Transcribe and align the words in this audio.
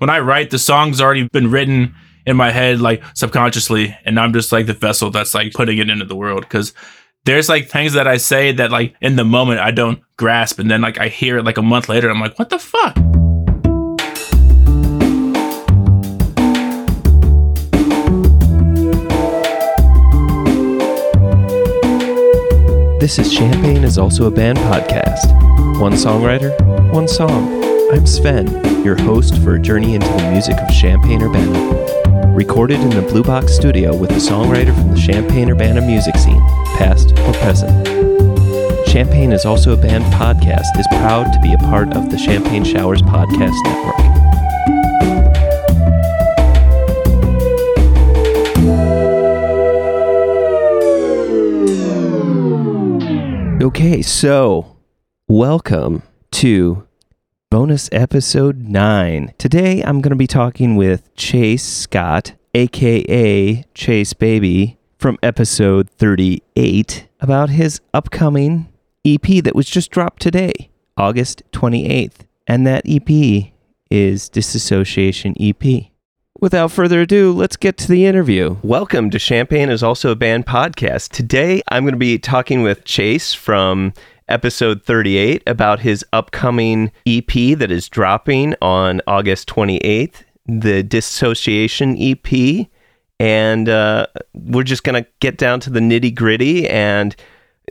when 0.00 0.08
I 0.08 0.20
write, 0.20 0.48
the 0.48 0.58
song's 0.58 0.98
already 0.98 1.28
been 1.28 1.50
written 1.50 1.94
in 2.24 2.34
my 2.34 2.50
head, 2.50 2.80
like 2.80 3.02
subconsciously, 3.14 3.94
and 4.06 4.18
I'm 4.18 4.32
just 4.32 4.50
like 4.50 4.64
the 4.64 4.72
vessel 4.72 5.10
that's 5.10 5.34
like 5.34 5.52
putting 5.52 5.76
it 5.76 5.90
into 5.90 6.06
the 6.06 6.16
world. 6.16 6.48
Cause 6.48 6.72
there's 7.26 7.50
like 7.50 7.68
things 7.68 7.92
that 7.92 8.08
I 8.08 8.16
say 8.16 8.50
that 8.52 8.70
like 8.70 8.94
in 9.02 9.16
the 9.16 9.26
moment 9.26 9.60
I 9.60 9.72
don't 9.72 10.00
grasp, 10.16 10.58
and 10.58 10.70
then 10.70 10.80
like 10.80 10.98
I 10.98 11.08
hear 11.08 11.36
it 11.36 11.44
like 11.44 11.58
a 11.58 11.62
month 11.62 11.90
later, 11.90 12.08
I'm 12.08 12.18
like, 12.18 12.38
what 12.38 12.48
the 12.48 12.58
fuck? 12.58 12.94
This 23.00 23.18
is 23.18 23.30
Champaign 23.30 23.84
is 23.84 23.98
also 23.98 24.26
a 24.26 24.30
band 24.30 24.56
podcast. 24.56 25.78
One 25.78 25.92
songwriter, 25.92 26.58
one 26.90 27.06
song. 27.06 27.59
I'm 27.92 28.06
Sven, 28.06 28.84
your 28.84 28.96
host 28.96 29.42
for 29.42 29.56
a 29.56 29.58
journey 29.58 29.96
into 29.96 30.06
the 30.06 30.30
music 30.30 30.56
of 30.56 30.68
Champaign 30.72 31.22
Urbana. 31.22 32.32
Recorded 32.32 32.78
in 32.78 32.90
the 32.90 33.02
Blue 33.02 33.24
Box 33.24 33.52
studio 33.52 33.96
with 33.96 34.12
a 34.12 34.14
songwriter 34.14 34.72
from 34.72 34.92
the 34.92 35.00
Champaign 35.00 35.50
Urbana 35.50 35.80
music 35.80 36.14
scene, 36.16 36.40
past 36.78 37.10
or 37.18 37.32
present. 37.42 37.84
Champaign 38.86 39.32
is 39.32 39.44
also 39.44 39.72
a 39.72 39.76
band 39.76 40.04
podcast 40.14 40.78
is 40.78 40.86
proud 40.92 41.32
to 41.32 41.40
be 41.40 41.52
a 41.52 41.58
part 41.58 41.92
of 41.96 42.10
the 42.10 42.16
Champagne 42.16 42.62
Showers 42.62 43.02
Podcast 43.02 43.56
Network. 43.64 43.96
Okay, 53.64 54.00
so 54.00 54.76
welcome 55.26 56.04
to 56.30 56.86
bonus 57.50 57.88
episode 57.90 58.58
9. 58.58 59.34
Today 59.36 59.82
I'm 59.82 60.00
going 60.00 60.10
to 60.10 60.16
be 60.16 60.28
talking 60.28 60.76
with 60.76 61.12
Chase 61.16 61.64
Scott, 61.64 62.34
aka 62.54 63.64
Chase 63.74 64.12
Baby, 64.12 64.78
from 65.00 65.18
episode 65.20 65.90
38 65.90 67.08
about 67.18 67.50
his 67.50 67.80
upcoming 67.92 68.72
EP 69.04 69.42
that 69.42 69.56
was 69.56 69.68
just 69.68 69.90
dropped 69.90 70.22
today, 70.22 70.70
August 70.96 71.42
28th. 71.50 72.18
And 72.46 72.64
that 72.68 72.84
EP 72.86 73.50
is 73.90 74.28
Disassociation 74.28 75.34
EP. 75.40 75.90
Without 76.38 76.70
further 76.70 77.00
ado, 77.00 77.32
let's 77.32 77.56
get 77.56 77.76
to 77.78 77.88
the 77.88 78.06
interview. 78.06 78.58
Welcome 78.62 79.10
to 79.10 79.18
Champaign 79.18 79.70
is 79.70 79.82
also 79.82 80.12
a 80.12 80.16
band 80.16 80.46
podcast. 80.46 81.08
Today, 81.08 81.62
I'm 81.68 81.82
going 81.82 81.94
to 81.94 81.98
be 81.98 82.16
talking 82.16 82.62
with 82.62 82.84
Chase 82.84 83.34
from 83.34 83.92
episode 84.30 84.82
38 84.82 85.42
about 85.46 85.80
his 85.80 86.04
upcoming 86.12 86.90
EP 87.06 87.58
that 87.58 87.70
is 87.70 87.88
dropping 87.88 88.54
on 88.62 89.00
August 89.06 89.48
28th, 89.48 90.22
the 90.46 90.82
Dissociation 90.82 91.96
EP. 91.98 92.66
And 93.18 93.68
uh, 93.68 94.06
we're 94.32 94.62
just 94.62 94.84
going 94.84 95.02
to 95.02 95.10
get 95.20 95.36
down 95.36 95.60
to 95.60 95.70
the 95.70 95.80
nitty 95.80 96.14
gritty 96.14 96.68
and 96.68 97.14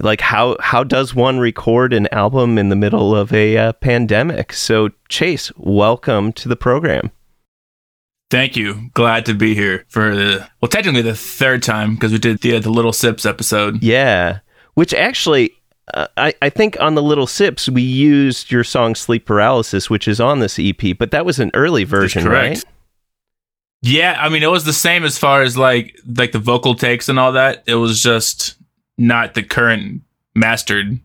like 0.01 0.21
how 0.21 0.55
how 0.59 0.83
does 0.83 1.13
one 1.13 1.39
record 1.39 1.93
an 1.93 2.07
album 2.11 2.57
in 2.57 2.69
the 2.69 2.75
middle 2.75 3.15
of 3.15 3.33
a 3.33 3.57
uh, 3.57 3.73
pandemic? 3.73 4.53
So 4.53 4.89
Chase, 5.09 5.51
welcome 5.57 6.31
to 6.33 6.47
the 6.47 6.55
program. 6.55 7.11
Thank 8.29 8.55
you. 8.55 8.91
Glad 8.93 9.25
to 9.25 9.33
be 9.33 9.55
here 9.55 9.85
for 9.87 10.15
the 10.15 10.49
well, 10.61 10.69
technically 10.69 11.01
the 11.01 11.15
third 11.15 11.63
time 11.63 11.95
because 11.95 12.11
we 12.11 12.19
did 12.19 12.39
the 12.41 12.59
the 12.59 12.69
Little 12.69 12.93
Sips 12.93 13.25
episode. 13.25 13.83
Yeah, 13.83 14.39
which 14.75 14.93
actually. 14.93 15.55
Uh, 15.93 16.07
I, 16.17 16.33
I 16.41 16.49
think 16.49 16.79
on 16.79 16.95
the 16.95 17.03
Little 17.03 17.27
Sips 17.27 17.69
we 17.69 17.81
used 17.81 18.51
your 18.51 18.63
song 18.63 18.95
"Sleep 18.95 19.25
Paralysis," 19.25 19.89
which 19.89 20.07
is 20.07 20.19
on 20.19 20.39
this 20.39 20.57
EP, 20.59 20.97
but 20.97 21.11
that 21.11 21.25
was 21.25 21.39
an 21.39 21.51
early 21.53 21.83
version, 21.83 22.25
right? 22.25 22.63
Yeah, 23.81 24.17
I 24.19 24.29
mean 24.29 24.43
it 24.43 24.51
was 24.51 24.65
the 24.65 24.73
same 24.73 25.03
as 25.03 25.17
far 25.17 25.41
as 25.41 25.57
like 25.57 25.97
like 26.17 26.31
the 26.31 26.39
vocal 26.39 26.75
takes 26.75 27.09
and 27.09 27.19
all 27.19 27.31
that. 27.33 27.63
It 27.65 27.75
was 27.75 28.01
just 28.01 28.55
not 28.97 29.33
the 29.33 29.43
current 29.43 30.01
mastered 30.35 30.99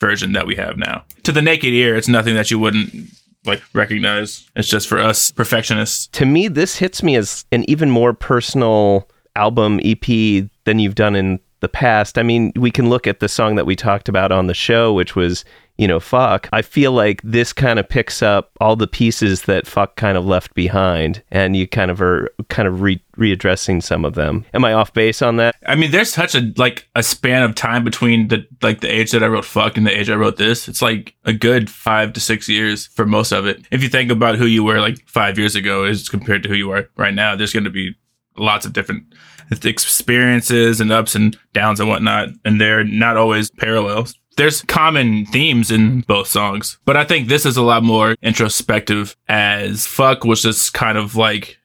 version 0.00 0.32
that 0.32 0.46
we 0.46 0.56
have 0.56 0.76
now. 0.76 1.04
To 1.22 1.32
the 1.32 1.42
naked 1.42 1.72
ear, 1.72 1.96
it's 1.96 2.08
nothing 2.08 2.34
that 2.34 2.50
you 2.50 2.58
wouldn't 2.58 3.10
like 3.44 3.62
recognize. 3.72 4.48
It's 4.56 4.68
just 4.68 4.88
for 4.88 4.98
us 4.98 5.30
perfectionists. 5.30 6.08
To 6.08 6.26
me, 6.26 6.48
this 6.48 6.76
hits 6.76 7.02
me 7.02 7.16
as 7.16 7.44
an 7.52 7.68
even 7.70 7.90
more 7.90 8.12
personal 8.12 9.08
album 9.36 9.80
EP 9.84 10.48
than 10.64 10.78
you've 10.78 10.94
done 10.94 11.14
in 11.14 11.40
the 11.66 11.70
past. 11.70 12.16
I 12.16 12.22
mean, 12.22 12.52
we 12.54 12.70
can 12.70 12.88
look 12.88 13.08
at 13.08 13.18
the 13.18 13.28
song 13.28 13.56
that 13.56 13.66
we 13.66 13.74
talked 13.74 14.08
about 14.08 14.30
on 14.30 14.46
the 14.46 14.54
show, 14.54 14.92
which 14.92 15.16
was, 15.16 15.44
you 15.78 15.88
know, 15.88 15.98
fuck. 15.98 16.48
I 16.52 16.62
feel 16.62 16.92
like 16.92 17.20
this 17.24 17.52
kind 17.52 17.80
of 17.80 17.88
picks 17.88 18.22
up 18.22 18.52
all 18.60 18.76
the 18.76 18.86
pieces 18.86 19.42
that 19.42 19.66
fuck 19.66 19.96
kind 19.96 20.16
of 20.16 20.24
left 20.24 20.54
behind, 20.54 21.24
and 21.32 21.56
you 21.56 21.66
kind 21.66 21.90
of 21.90 22.00
are 22.00 22.30
kind 22.48 22.68
of 22.68 22.82
re- 22.82 23.02
readdressing 23.16 23.82
some 23.82 24.04
of 24.04 24.14
them. 24.14 24.44
Am 24.54 24.64
I 24.64 24.74
off 24.74 24.94
base 24.94 25.22
on 25.22 25.38
that? 25.38 25.56
I 25.66 25.74
mean, 25.74 25.90
there's 25.90 26.12
such 26.12 26.36
a 26.36 26.52
like 26.56 26.88
a 26.94 27.02
span 27.02 27.42
of 27.42 27.56
time 27.56 27.82
between 27.82 28.28
the 28.28 28.46
like 28.62 28.80
the 28.80 28.88
age 28.88 29.10
that 29.10 29.24
I 29.24 29.26
wrote 29.26 29.44
fuck 29.44 29.76
and 29.76 29.84
the 29.84 29.98
age 29.98 30.08
I 30.08 30.14
wrote 30.14 30.36
this. 30.36 30.68
It's 30.68 30.82
like 30.82 31.16
a 31.24 31.32
good 31.32 31.68
five 31.68 32.12
to 32.12 32.20
six 32.20 32.48
years 32.48 32.86
for 32.86 33.06
most 33.06 33.32
of 33.32 33.44
it. 33.44 33.66
If 33.72 33.82
you 33.82 33.88
think 33.88 34.12
about 34.12 34.36
who 34.36 34.46
you 34.46 34.62
were 34.62 34.78
like 34.78 35.04
five 35.08 35.36
years 35.36 35.56
ago 35.56 35.82
as 35.82 36.08
compared 36.08 36.44
to 36.44 36.48
who 36.48 36.54
you 36.54 36.70
are 36.70 36.88
right 36.96 37.14
now, 37.14 37.34
there's 37.34 37.52
going 37.52 37.64
to 37.64 37.70
be 37.70 37.96
lots 38.38 38.64
of 38.64 38.72
different 38.72 39.14
experiences 39.50 40.80
and 40.80 40.92
ups 40.92 41.14
and 41.14 41.36
downs 41.52 41.80
and 41.80 41.88
whatnot, 41.88 42.28
and 42.44 42.60
they're 42.60 42.84
not 42.84 43.16
always 43.16 43.50
parallels. 43.50 44.14
There's 44.36 44.62
common 44.62 45.24
themes 45.26 45.70
in 45.70 46.02
both 46.02 46.28
songs, 46.28 46.78
but 46.84 46.96
I 46.96 47.04
think 47.04 47.28
this 47.28 47.46
is 47.46 47.56
a 47.56 47.62
lot 47.62 47.82
more 47.82 48.16
introspective 48.22 49.16
as 49.28 49.86
fuck 49.86 50.24
was 50.24 50.42
just 50.42 50.74
kind 50.74 50.98
of 50.98 51.16
like 51.16 51.58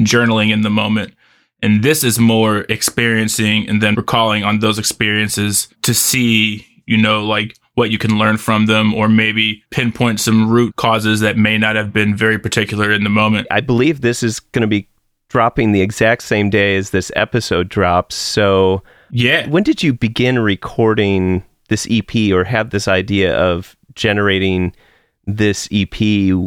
journaling 0.00 0.50
in 0.50 0.62
the 0.62 0.70
moment. 0.70 1.14
And 1.62 1.82
this 1.82 2.04
is 2.04 2.18
more 2.18 2.60
experiencing 2.68 3.68
and 3.68 3.82
then 3.82 3.94
recalling 3.94 4.44
on 4.44 4.60
those 4.60 4.78
experiences 4.78 5.68
to 5.82 5.94
see, 5.94 6.66
you 6.86 6.96
know, 6.96 7.24
like 7.24 7.56
what 7.74 7.90
you 7.90 7.98
can 7.98 8.18
learn 8.18 8.36
from 8.36 8.66
them 8.66 8.92
or 8.92 9.08
maybe 9.08 9.62
pinpoint 9.70 10.20
some 10.20 10.48
root 10.50 10.76
causes 10.76 11.20
that 11.20 11.36
may 11.36 11.56
not 11.56 11.76
have 11.76 11.92
been 11.92 12.14
very 12.14 12.38
particular 12.38 12.92
in 12.92 13.02
the 13.02 13.10
moment. 13.10 13.46
I 13.50 13.60
believe 13.60 14.00
this 14.00 14.22
is 14.22 14.40
going 14.40 14.62
to 14.62 14.68
be 14.68 14.88
dropping 15.28 15.72
the 15.72 15.80
exact 15.80 16.22
same 16.22 16.50
day 16.50 16.76
as 16.76 16.90
this 16.90 17.12
episode 17.16 17.68
drops. 17.68 18.14
So, 18.14 18.82
yeah. 19.10 19.48
When 19.48 19.62
did 19.62 19.82
you 19.82 19.92
begin 19.92 20.38
recording 20.38 21.44
this 21.68 21.86
EP 21.90 22.32
or 22.32 22.44
have 22.44 22.70
this 22.70 22.88
idea 22.88 23.36
of 23.36 23.76
generating 23.94 24.74
this 25.26 25.68
EP 25.72 25.96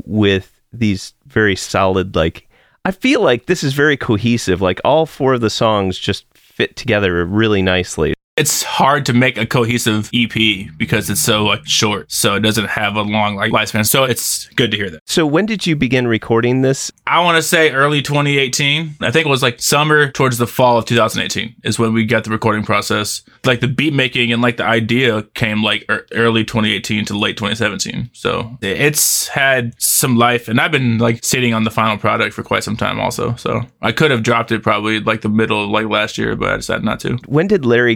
with 0.06 0.62
these 0.74 1.14
very 1.28 1.56
solid, 1.56 2.16
like, 2.16 2.48
I 2.84 2.92
feel 2.92 3.22
like 3.22 3.46
this 3.46 3.64
is 3.64 3.74
very 3.74 3.98
cohesive. 3.98 4.62
Like, 4.62 4.82
all 4.84 5.06
four 5.06 5.34
of 5.34 5.42
the 5.42 5.50
songs 5.50 6.00
just 6.00 6.26
fit 6.34 6.76
together 6.76 7.24
really 7.26 7.62
nicely 7.62 8.14
it's 8.38 8.64
hard 8.64 9.06
to 9.06 9.14
make 9.14 9.38
a 9.38 9.46
cohesive 9.46 10.10
EP 10.14 10.68
because 10.78 11.10
it's 11.10 11.22
so 11.22 11.46
like 11.46 11.66
short, 11.66 12.12
so 12.12 12.36
it 12.36 12.40
doesn't 12.40 12.70
have 12.70 12.96
a 12.96 13.02
long 13.02 13.36
like 13.36 13.52
lifespan. 13.52 13.86
So 13.86 14.06
it's 14.06 14.48
good 14.50 14.72
to 14.72 14.78
hear 14.78 14.90
that. 14.90 15.02
So 15.06 15.26
when 15.26 15.46
did 15.46 15.68
you 15.68 15.76
begin 15.76 16.08
recording 16.08 16.62
this? 16.62 16.92
I 17.06 17.22
want 17.22 17.36
to 17.36 17.42
say 17.42 17.72
early 17.72 18.02
2018. 18.02 18.96
I 19.02 19.12
think 19.12 19.26
it 19.26 19.30
was 19.30 19.44
like 19.44 19.62
summer 19.62 20.12
towards 20.12 20.38
the 20.38 20.48
fall 20.48 20.78
of 20.78 20.86
2018 20.86 21.56
is 21.66 21.78
when 21.78 21.94
we 21.94 22.06
got 22.06 22.24
the 22.24 22.30
recording 22.30 22.64
process. 22.64 23.22
Like 23.44 23.60
the 23.60 23.68
beat 23.68 23.94
making 23.94 24.32
and 24.32 24.42
like 24.42 24.58
the 24.58 24.66
idea 24.66 25.24
came 25.34 25.62
like 25.62 25.86
early 26.14 26.46
2018 26.46 27.06
to 27.06 27.18
late 27.18 27.36
2017. 27.36 28.12
So 28.14 28.58
it's 28.62 29.28
had 29.28 29.80
some 29.82 30.16
life, 30.16 30.48
and 30.48 30.62
I've 30.62 30.72
been 30.72 31.00
like 31.00 31.24
sitting 31.24 31.54
on 31.54 31.66
the 31.66 31.72
final 31.72 31.98
product 31.98 32.34
for 32.34 32.44
quite 32.44 32.64
some 32.64 32.78
time 32.78 33.00
also. 33.00 33.36
So 33.36 33.62
I 33.82 33.92
could 33.92 34.10
have 34.10 34.24
dropped 34.24 34.52
it 34.52 34.64
probably 34.64 35.02
like 35.02 35.22
the 35.22 35.30
middle 35.30 35.66
of 35.66 35.70
like 35.70 35.88
last 35.88 36.18
year, 36.18 36.36
but 36.38 36.50
I 36.50 36.56
decided 36.56 36.86
not 36.86 37.02
to. 37.02 37.18
When 37.26 37.48
did 37.48 37.66
Larry 37.66 37.96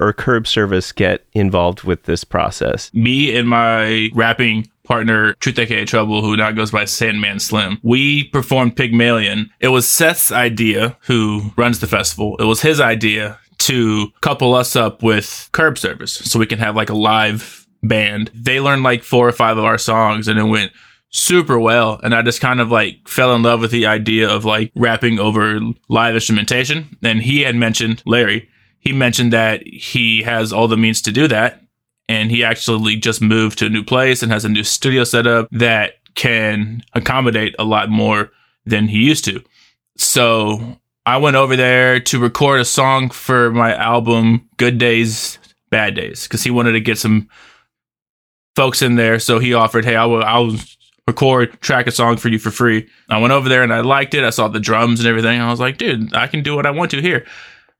Or 0.00 0.12
Curb 0.12 0.46
Service 0.46 0.92
get 0.92 1.24
involved 1.32 1.82
with 1.82 2.04
this 2.04 2.24
process? 2.24 2.92
Me 2.94 3.36
and 3.36 3.48
my 3.48 4.10
rapping 4.14 4.68
partner, 4.84 5.34
Truth 5.34 5.58
aka 5.60 5.84
Trouble, 5.84 6.20
who 6.20 6.36
now 6.36 6.50
goes 6.50 6.70
by 6.70 6.84
Sandman 6.84 7.38
Slim. 7.38 7.78
We 7.82 8.24
performed 8.24 8.76
Pygmalion. 8.76 9.50
It 9.60 9.68
was 9.68 9.88
Seth's 9.88 10.32
idea, 10.32 10.96
who 11.02 11.52
runs 11.56 11.78
the 11.78 11.86
festival. 11.86 12.36
It 12.38 12.44
was 12.44 12.62
his 12.62 12.80
idea 12.80 13.38
to 13.58 14.10
couple 14.20 14.54
us 14.54 14.74
up 14.74 15.02
with 15.02 15.48
Curb 15.52 15.78
Service 15.78 16.12
so 16.12 16.38
we 16.38 16.46
can 16.46 16.58
have 16.58 16.74
like 16.74 16.90
a 16.90 16.94
live 16.94 17.66
band. 17.82 18.30
They 18.34 18.58
learned 18.58 18.82
like 18.82 19.04
four 19.04 19.28
or 19.28 19.32
five 19.32 19.58
of 19.58 19.64
our 19.64 19.78
songs 19.78 20.28
and 20.28 20.38
it 20.38 20.44
went 20.44 20.72
super 21.10 21.58
well. 21.58 22.00
And 22.02 22.14
I 22.14 22.22
just 22.22 22.40
kind 22.40 22.60
of 22.60 22.70
like 22.70 23.06
fell 23.06 23.34
in 23.34 23.42
love 23.42 23.60
with 23.60 23.70
the 23.70 23.86
idea 23.86 24.28
of 24.28 24.44
like 24.44 24.72
rapping 24.74 25.18
over 25.18 25.60
live 25.88 26.14
instrumentation. 26.14 26.96
And 27.02 27.20
he 27.20 27.42
had 27.42 27.54
mentioned 27.54 28.02
Larry 28.06 28.48
he 28.80 28.92
mentioned 28.92 29.32
that 29.32 29.66
he 29.66 30.22
has 30.22 30.52
all 30.52 30.66
the 30.66 30.76
means 30.76 31.00
to 31.02 31.12
do 31.12 31.28
that. 31.28 31.62
And 32.08 32.30
he 32.30 32.42
actually 32.42 32.96
just 32.96 33.22
moved 33.22 33.60
to 33.60 33.66
a 33.66 33.70
new 33.70 33.84
place 33.84 34.20
and 34.20 34.32
has 34.32 34.44
a 34.44 34.48
new 34.48 34.64
studio 34.64 35.04
setup 35.04 35.46
that 35.52 35.98
can 36.16 36.82
accommodate 36.94 37.54
a 37.58 37.64
lot 37.64 37.88
more 37.88 38.32
than 38.66 38.88
he 38.88 38.98
used 38.98 39.24
to. 39.26 39.44
So 39.96 40.78
I 41.06 41.18
went 41.18 41.36
over 41.36 41.54
there 41.54 42.00
to 42.00 42.18
record 42.18 42.60
a 42.60 42.64
song 42.64 43.10
for 43.10 43.52
my 43.52 43.76
album, 43.76 44.48
Good 44.56 44.78
Days, 44.78 45.38
Bad 45.70 45.94
Days, 45.94 46.24
because 46.24 46.42
he 46.42 46.50
wanted 46.50 46.72
to 46.72 46.80
get 46.80 46.98
some 46.98 47.28
folks 48.56 48.82
in 48.82 48.96
there. 48.96 49.20
So 49.20 49.38
he 49.38 49.54
offered, 49.54 49.84
hey, 49.84 49.94
I 49.94 50.06
will, 50.06 50.24
I'll 50.24 50.56
record, 51.06 51.60
track 51.60 51.86
a 51.86 51.92
song 51.92 52.16
for 52.16 52.28
you 52.28 52.38
for 52.38 52.50
free. 52.50 52.88
I 53.08 53.18
went 53.18 53.32
over 53.32 53.48
there 53.48 53.62
and 53.62 53.72
I 53.72 53.80
liked 53.82 54.14
it. 54.14 54.24
I 54.24 54.30
saw 54.30 54.48
the 54.48 54.58
drums 54.58 55.00
and 55.00 55.08
everything. 55.08 55.40
I 55.40 55.50
was 55.50 55.60
like, 55.60 55.78
dude, 55.78 56.12
I 56.14 56.26
can 56.26 56.42
do 56.42 56.56
what 56.56 56.66
I 56.66 56.70
want 56.70 56.90
to 56.90 57.00
here. 57.00 57.24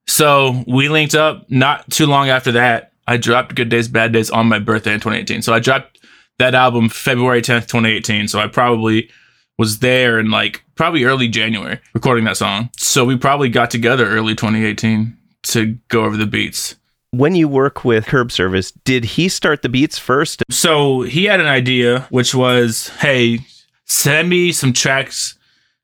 So 0.07 0.65
we 0.67 0.89
linked 0.89 1.15
up 1.15 1.51
not 1.51 1.91
too 1.91 2.07
long 2.07 2.29
after 2.29 2.53
that. 2.53 2.93
I 3.07 3.17
dropped 3.17 3.55
Good 3.55 3.69
Days, 3.69 3.89
Bad 3.89 4.13
Days 4.13 4.31
on 4.31 4.47
my 4.47 4.59
birthday 4.59 4.95
in 4.95 5.01
2018. 5.01 5.43
So 5.43 5.53
I 5.53 5.61
dropped 5.61 5.99
that 6.39 6.55
album 6.55 6.89
February 6.89 7.43
10th, 7.43 7.67
2018. 7.69 8.29
So 8.29 8.39
I 8.39 8.47
probably 8.47 9.11
was 9.59 9.81
there 9.81 10.19
in 10.19 10.31
like 10.31 10.65
probably 10.75 11.05
early 11.05 11.29
January 11.29 11.79
recording 11.93 12.25
that 12.25 12.37
song. 12.37 12.71
So 12.79 13.05
we 13.05 13.17
probably 13.17 13.49
got 13.49 13.71
together 13.71 14.07
early 14.07 14.35
2018 14.35 15.17
to 15.43 15.79
go 15.89 16.05
over 16.05 16.17
the 16.17 16.27
beats. 16.27 16.77
When 17.13 17.35
you 17.35 17.49
work 17.49 17.85
with 17.85 18.07
Curb 18.07 18.31
Service, 18.31 18.71
did 18.71 19.05
he 19.05 19.29
start 19.29 19.63
the 19.63 19.69
beats 19.69 19.99
first? 19.99 20.43
So 20.51 21.03
he 21.03 21.25
had 21.25 21.41
an 21.41 21.47
idea, 21.47 22.07
which 22.11 22.35
was, 22.35 22.89
hey, 23.01 23.41
send 23.87 24.29
me 24.29 24.53
some 24.53 24.73
tracks 24.73 25.37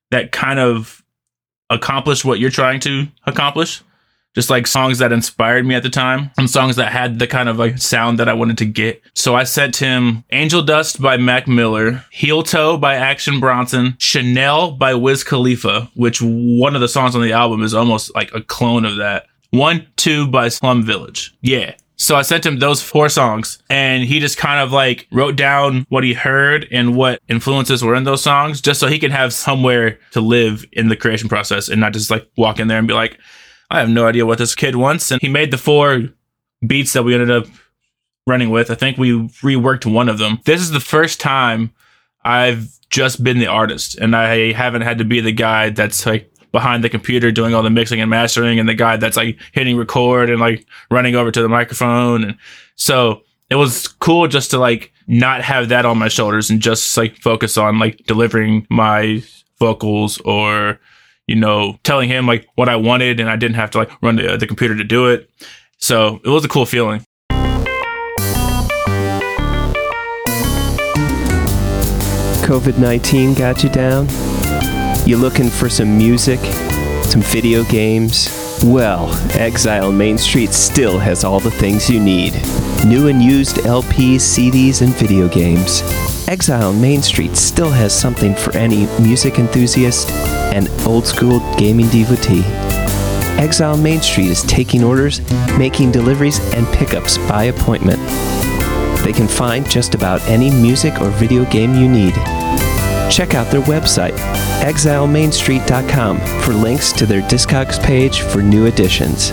that 0.09 0.31
kind 0.31 0.59
of 0.59 1.03
accomplish 1.69 2.23
what 2.23 2.39
you're 2.39 2.49
trying 2.49 2.79
to 2.79 3.07
accomplish. 3.25 3.83
Just 4.37 4.51
like 4.51 4.67
songs 4.67 4.99
that 4.99 5.11
inspired 5.11 5.65
me 5.65 5.73
at 5.73 5.81
the 5.81 5.89
time 5.89 6.29
and 6.37 6.47
songs 6.47 6.75
that 6.75 6.91
had 6.91 7.17
the 7.17 7.25
kind 7.25 7.49
of 7.49 7.57
like 7.57 7.79
sound 7.79 8.19
that 8.19 8.29
I 8.29 8.33
wanted 8.33 8.59
to 8.59 8.65
get. 8.65 9.01
So 9.15 9.33
I 9.33 9.45
sent 9.45 9.77
him 9.77 10.23
Angel 10.29 10.61
Dust 10.61 11.01
by 11.01 11.17
Mac 11.17 11.47
Miller, 11.47 12.05
Heel 12.11 12.43
Toe 12.43 12.77
by 12.77 12.93
Action 12.93 13.39
Bronson, 13.39 13.95
Chanel 13.97 14.73
by 14.73 14.93
Wiz 14.93 15.23
Khalifa, 15.23 15.89
which 15.95 16.21
one 16.21 16.75
of 16.75 16.81
the 16.81 16.87
songs 16.87 17.15
on 17.15 17.23
the 17.23 17.31
album 17.31 17.63
is 17.63 17.73
almost 17.73 18.13
like 18.13 18.31
a 18.35 18.41
clone 18.41 18.85
of 18.85 18.97
that. 18.97 19.25
One, 19.49 19.87
two 19.95 20.27
by 20.27 20.49
Slum 20.49 20.83
Village. 20.83 21.35
Yeah. 21.41 21.73
So 21.95 22.15
I 22.15 22.21
sent 22.21 22.45
him 22.45 22.59
those 22.59 22.79
four 22.79 23.09
songs 23.09 23.57
and 23.71 24.03
he 24.03 24.19
just 24.19 24.37
kind 24.37 24.59
of 24.59 24.71
like 24.71 25.07
wrote 25.11 25.35
down 25.35 25.87
what 25.89 26.03
he 26.03 26.13
heard 26.13 26.67
and 26.71 26.95
what 26.95 27.23
influences 27.27 27.83
were 27.83 27.95
in 27.95 28.03
those 28.03 28.21
songs 28.21 28.61
just 28.61 28.79
so 28.79 28.85
he 28.85 28.99
can 28.99 29.09
have 29.09 29.33
somewhere 29.33 29.97
to 30.11 30.21
live 30.21 30.63
in 30.73 30.89
the 30.89 30.95
creation 30.95 31.27
process 31.27 31.69
and 31.69 31.81
not 31.81 31.93
just 31.93 32.11
like 32.11 32.29
walk 32.37 32.59
in 32.59 32.67
there 32.67 32.77
and 32.77 32.87
be 32.87 32.93
like, 32.93 33.17
I 33.69 33.79
have 33.79 33.89
no 33.89 34.07
idea 34.07 34.25
what 34.25 34.37
this 34.37 34.55
kid 34.55 34.75
wants. 34.75 35.11
And 35.11 35.21
he 35.21 35.29
made 35.29 35.51
the 35.51 35.57
four 35.57 36.03
beats 36.65 36.93
that 36.93 37.03
we 37.03 37.13
ended 37.13 37.31
up 37.31 37.45
running 38.25 38.49
with. 38.49 38.71
I 38.71 38.75
think 38.75 38.97
we 38.97 39.11
reworked 39.11 39.91
one 39.91 40.09
of 40.09 40.17
them. 40.17 40.39
This 40.45 40.61
is 40.61 40.71
the 40.71 40.79
first 40.79 41.19
time 41.19 41.73
I've 42.23 42.69
just 42.89 43.23
been 43.23 43.39
the 43.39 43.47
artist 43.47 43.97
and 43.97 44.15
I 44.15 44.53
haven't 44.53 44.81
had 44.81 44.97
to 44.99 45.05
be 45.05 45.19
the 45.19 45.31
guy 45.31 45.69
that's 45.69 46.05
like 46.05 46.31
behind 46.51 46.83
the 46.83 46.89
computer 46.89 47.31
doing 47.31 47.53
all 47.53 47.63
the 47.63 47.69
mixing 47.69 47.99
and 48.01 48.09
mastering 48.09 48.59
and 48.59 48.67
the 48.67 48.73
guy 48.73 48.97
that's 48.97 49.17
like 49.17 49.37
hitting 49.51 49.77
record 49.77 50.29
and 50.29 50.39
like 50.39 50.65
running 50.89 51.15
over 51.15 51.31
to 51.31 51.41
the 51.41 51.49
microphone. 51.49 52.23
And 52.23 52.37
so 52.75 53.21
it 53.49 53.55
was 53.55 53.87
cool 53.87 54.27
just 54.27 54.51
to 54.51 54.57
like 54.57 54.91
not 55.07 55.41
have 55.41 55.69
that 55.69 55.85
on 55.85 55.97
my 55.97 56.07
shoulders 56.07 56.49
and 56.49 56.59
just 56.59 56.95
like 56.97 57.17
focus 57.17 57.57
on 57.57 57.79
like 57.79 57.97
delivering 58.05 58.65
my 58.69 59.23
vocals 59.59 60.19
or 60.21 60.79
you 61.27 61.35
know, 61.35 61.77
telling 61.83 62.09
him 62.09 62.25
like 62.25 62.47
what 62.55 62.69
I 62.69 62.77
wanted 62.77 63.19
and 63.19 63.29
I 63.29 63.35
didn't 63.35 63.55
have 63.55 63.71
to 63.71 63.79
like 63.79 63.91
run 64.01 64.15
the, 64.15 64.37
the 64.37 64.47
computer 64.47 64.75
to 64.75 64.83
do 64.83 65.07
it. 65.07 65.29
So 65.77 66.19
it 66.23 66.29
was 66.29 66.43
a 66.43 66.47
cool 66.47 66.65
feeling. 66.65 67.03
COVID 72.47 72.79
19 72.79 73.33
got 73.33 73.61
you 73.61 73.69
down? 73.69 74.07
You 75.05 75.17
looking 75.17 75.49
for 75.49 75.69
some 75.69 75.97
music? 75.97 76.39
Some 77.03 77.21
video 77.21 77.63
games? 77.65 78.46
Well, 78.63 79.09
Exile 79.37 79.91
Main 79.91 80.17
Street 80.17 80.53
still 80.53 80.97
has 80.97 81.23
all 81.23 81.39
the 81.39 81.51
things 81.51 81.89
you 81.89 81.99
need 81.99 82.33
new 82.85 83.07
and 83.07 83.21
used 83.21 83.57
LPs, 83.57 84.21
CDs, 84.21 84.81
and 84.81 84.93
video 84.95 85.27
games. 85.27 85.81
Exile 86.27 86.73
Main 86.73 87.01
Street 87.01 87.35
still 87.35 87.69
has 87.69 87.97
something 87.97 88.33
for 88.35 88.55
any 88.55 88.85
music 89.01 89.39
enthusiast 89.39 90.09
and 90.53 90.69
old 90.85 91.05
school 91.05 91.39
gaming 91.57 91.87
devotee. 91.89 92.43
Exile 93.41 93.77
Main 93.77 94.01
Street 94.01 94.29
is 94.29 94.41
taking 94.43 94.83
orders, 94.83 95.21
making 95.57 95.91
deliveries, 95.91 96.39
and 96.53 96.65
pickups 96.67 97.17
by 97.29 97.45
appointment. 97.45 97.99
They 99.03 99.13
can 99.13 99.27
find 99.27 99.69
just 99.69 99.95
about 99.95 100.21
any 100.27 100.49
music 100.49 100.99
or 101.01 101.09
video 101.09 101.45
game 101.45 101.75
you 101.75 101.87
need. 101.87 102.15
Check 103.09 103.35
out 103.35 103.49
their 103.51 103.61
website, 103.61 104.17
exilemainstreet.com, 104.61 106.19
for 106.41 106.53
links 106.53 106.91
to 106.93 107.05
their 107.05 107.21
Discogs 107.21 107.81
page 107.81 108.21
for 108.21 108.41
new 108.41 108.65
additions. 108.65 109.31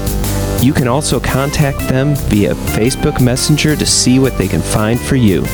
You 0.64 0.72
can 0.72 0.88
also 0.88 1.20
contact 1.20 1.78
them 1.88 2.14
via 2.14 2.54
Facebook 2.54 3.20
Messenger 3.20 3.76
to 3.76 3.84
see 3.84 4.18
what 4.18 4.38
they 4.38 4.48
can 4.48 4.62
find 4.62 4.98
for 4.98 5.16
you. 5.16 5.44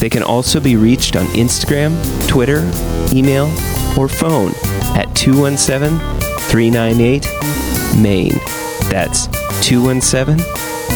They 0.00 0.08
can 0.08 0.22
also 0.22 0.60
be 0.60 0.76
reached 0.76 1.16
on 1.16 1.26
Instagram, 1.26 1.94
Twitter, 2.26 2.62
email, 3.12 3.46
or 3.98 4.08
phone 4.08 4.52
at 4.96 5.14
217 5.14 5.98
398 6.48 7.26
MAIN. 8.00 8.32
That's 8.90 9.26
217 9.66 10.38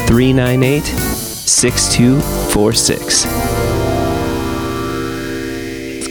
398 0.06 0.84
6246. 0.84 3.50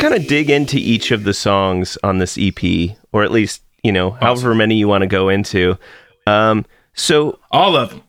Kind 0.10 0.22
of 0.24 0.28
dig 0.28 0.50
into 0.50 0.78
each 0.78 1.12
of 1.12 1.24
the 1.24 1.34
songs 1.34 1.98
on 2.04 2.18
this 2.18 2.38
EP, 2.40 2.98
or 3.12 3.24
at 3.24 3.32
least, 3.32 3.62
you 3.84 3.92
know, 3.92 4.12
however 4.12 4.56
many 4.56 4.76
you 4.76 4.88
want 4.88 5.02
to 5.04 5.08
go 5.08 5.30
into. 5.30 5.78
Um, 6.26 6.66
so, 6.94 7.40
All 7.52 7.76
of 7.76 7.92
them. 7.92 8.02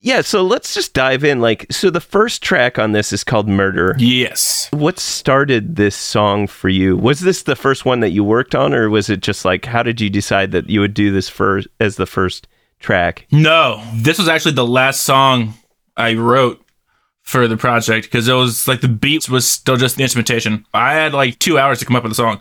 yeah, 0.00 0.20
so 0.22 0.42
let's 0.42 0.74
just 0.74 0.94
dive 0.94 1.22
in. 1.24 1.40
Like, 1.40 1.66
so 1.72 1.90
the 1.90 2.00
first 2.00 2.42
track 2.42 2.78
on 2.78 2.92
this 2.92 3.12
is 3.12 3.22
called 3.24 3.48
Murder. 3.48 3.94
Yes. 3.98 4.68
What 4.72 4.98
started 4.98 5.76
this 5.76 5.94
song 5.96 6.46
for 6.48 6.68
you? 6.68 6.96
Was 6.96 7.20
this 7.20 7.44
the 7.44 7.56
first 7.56 7.84
one 7.84 8.00
that 8.00 8.10
you 8.10 8.24
worked 8.24 8.54
on, 8.54 8.74
or 8.74 8.90
was 8.90 9.08
it 9.08 9.20
just 9.20 9.44
like, 9.44 9.64
how 9.64 9.82
did 9.84 10.00
you 10.00 10.10
decide 10.10 10.50
that 10.52 10.68
you 10.68 10.80
would 10.80 10.94
do 10.94 11.12
this 11.12 11.28
first 11.28 11.68
as 11.78 11.96
the 11.96 12.06
first 12.06 12.48
track? 12.80 13.26
No, 13.30 13.82
this 13.94 14.18
was 14.18 14.28
actually 14.28 14.52
the 14.52 14.66
last 14.66 15.02
song 15.02 15.54
I 15.96 16.14
wrote 16.14 16.64
for 17.28 17.46
the 17.46 17.58
project 17.58 18.06
because 18.06 18.26
it 18.26 18.32
was 18.32 18.66
like 18.66 18.80
the 18.80 18.88
beats 18.88 19.28
was 19.28 19.46
still 19.46 19.76
just 19.76 19.96
the 19.96 20.02
instrumentation. 20.02 20.64
I 20.72 20.94
had 20.94 21.12
like 21.12 21.38
two 21.38 21.58
hours 21.58 21.78
to 21.80 21.84
come 21.84 21.94
up 21.94 22.02
with 22.02 22.12
a 22.12 22.14
song 22.14 22.40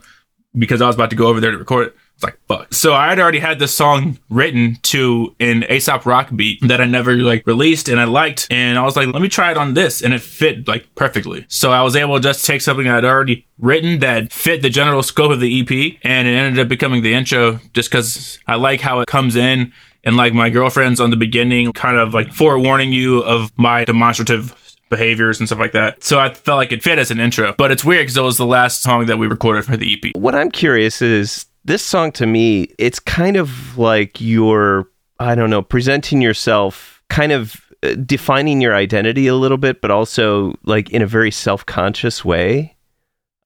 because 0.57 0.81
I 0.81 0.87
was 0.87 0.95
about 0.95 1.09
to 1.09 1.15
go 1.17 1.27
over 1.27 1.41
there 1.41 1.51
to 1.51 1.57
record 1.57 1.87
it. 1.87 1.95
It's 2.15 2.23
like 2.23 2.39
fuck. 2.47 2.73
So 2.73 2.93
I 2.93 3.09
had 3.09 3.19
already 3.19 3.39
had 3.39 3.59
this 3.59 3.75
song 3.75 4.17
written 4.29 4.77
to 4.83 5.35
an 5.41 5.65
Aesop 5.69 6.05
Rock 6.05 6.29
beat 6.33 6.65
that 6.69 6.79
I 6.79 6.85
never 6.85 7.17
like 7.17 7.45
released 7.45 7.89
and 7.89 7.99
I 7.99 8.05
liked, 8.05 8.47
and 8.49 8.79
I 8.79 8.83
was 8.83 8.95
like, 8.95 9.09
let 9.09 9.21
me 9.21 9.27
try 9.27 9.51
it 9.51 9.57
on 9.57 9.73
this, 9.73 10.01
and 10.01 10.13
it 10.13 10.21
fit 10.21 10.69
like 10.69 10.95
perfectly. 10.95 11.45
So 11.49 11.71
I 11.73 11.81
was 11.81 11.97
able 11.97 12.15
to 12.15 12.21
just 12.21 12.45
take 12.45 12.61
something 12.61 12.87
I'd 12.87 13.03
already 13.03 13.45
written 13.59 13.99
that 13.99 14.31
fit 14.31 14.61
the 14.61 14.69
general 14.69 15.03
scope 15.03 15.31
of 15.31 15.41
the 15.41 15.61
EP, 15.61 15.97
and 16.01 16.29
it 16.29 16.31
ended 16.31 16.59
up 16.61 16.69
becoming 16.69 17.03
the 17.03 17.13
intro 17.13 17.59
just 17.73 17.91
because 17.91 18.39
I 18.47 18.55
like 18.55 18.79
how 18.79 19.01
it 19.01 19.07
comes 19.07 19.35
in 19.35 19.73
and 20.05 20.15
like 20.15 20.33
my 20.33 20.49
girlfriend's 20.49 21.01
on 21.01 21.09
the 21.09 21.17
beginning, 21.17 21.73
kind 21.73 21.97
of 21.97 22.13
like 22.13 22.33
forewarning 22.33 22.93
you 22.93 23.19
of 23.23 23.51
my 23.57 23.83
demonstrative 23.83 24.55
behaviors 24.89 25.39
and 25.39 25.47
stuff 25.47 25.59
like 25.59 25.73
that. 25.73 26.03
So 26.03 26.19
I 26.19 26.33
felt 26.33 26.57
like 26.57 26.71
it 26.71 26.83
fit 26.83 26.99
as 26.99 27.11
an 27.11 27.19
intro. 27.19 27.53
But 27.57 27.71
it's 27.71 27.83
weird 27.83 28.03
because 28.03 28.17
it 28.17 28.21
was 28.21 28.37
the 28.37 28.45
last 28.45 28.81
song 28.81 29.05
that 29.07 29.17
we 29.17 29.27
recorded 29.27 29.65
for 29.65 29.77
the 29.77 29.93
EP. 29.93 30.15
What 30.15 30.35
I'm 30.35 30.51
curious 30.51 31.01
is 31.01 31.45
this 31.65 31.83
song 31.83 32.11
to 32.13 32.25
me, 32.25 32.69
it's 32.77 32.99
kind 32.99 33.37
of 33.37 33.77
like 33.77 34.21
you're, 34.21 34.89
I 35.19 35.35
don't 35.35 35.49
know, 35.49 35.61
presenting 35.61 36.21
yourself, 36.21 37.01
kind 37.09 37.31
of 37.31 37.61
uh, 37.83 37.93
defining 38.05 38.61
your 38.61 38.75
identity 38.75 39.27
a 39.27 39.35
little 39.35 39.57
bit, 39.57 39.81
but 39.81 39.91
also 39.91 40.55
like 40.63 40.89
in 40.91 41.01
a 41.01 41.07
very 41.07 41.31
self 41.31 41.65
conscious 41.65 42.23
way. 42.23 42.75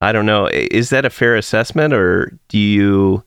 I 0.02 0.12
don't 0.12 0.26
know. 0.26 0.48
Is 0.52 0.90
that 0.90 1.06
a 1.06 1.10
fair 1.10 1.36
assessment 1.36 1.94
or 1.94 2.38
do 2.48 2.58
you. 2.58 3.24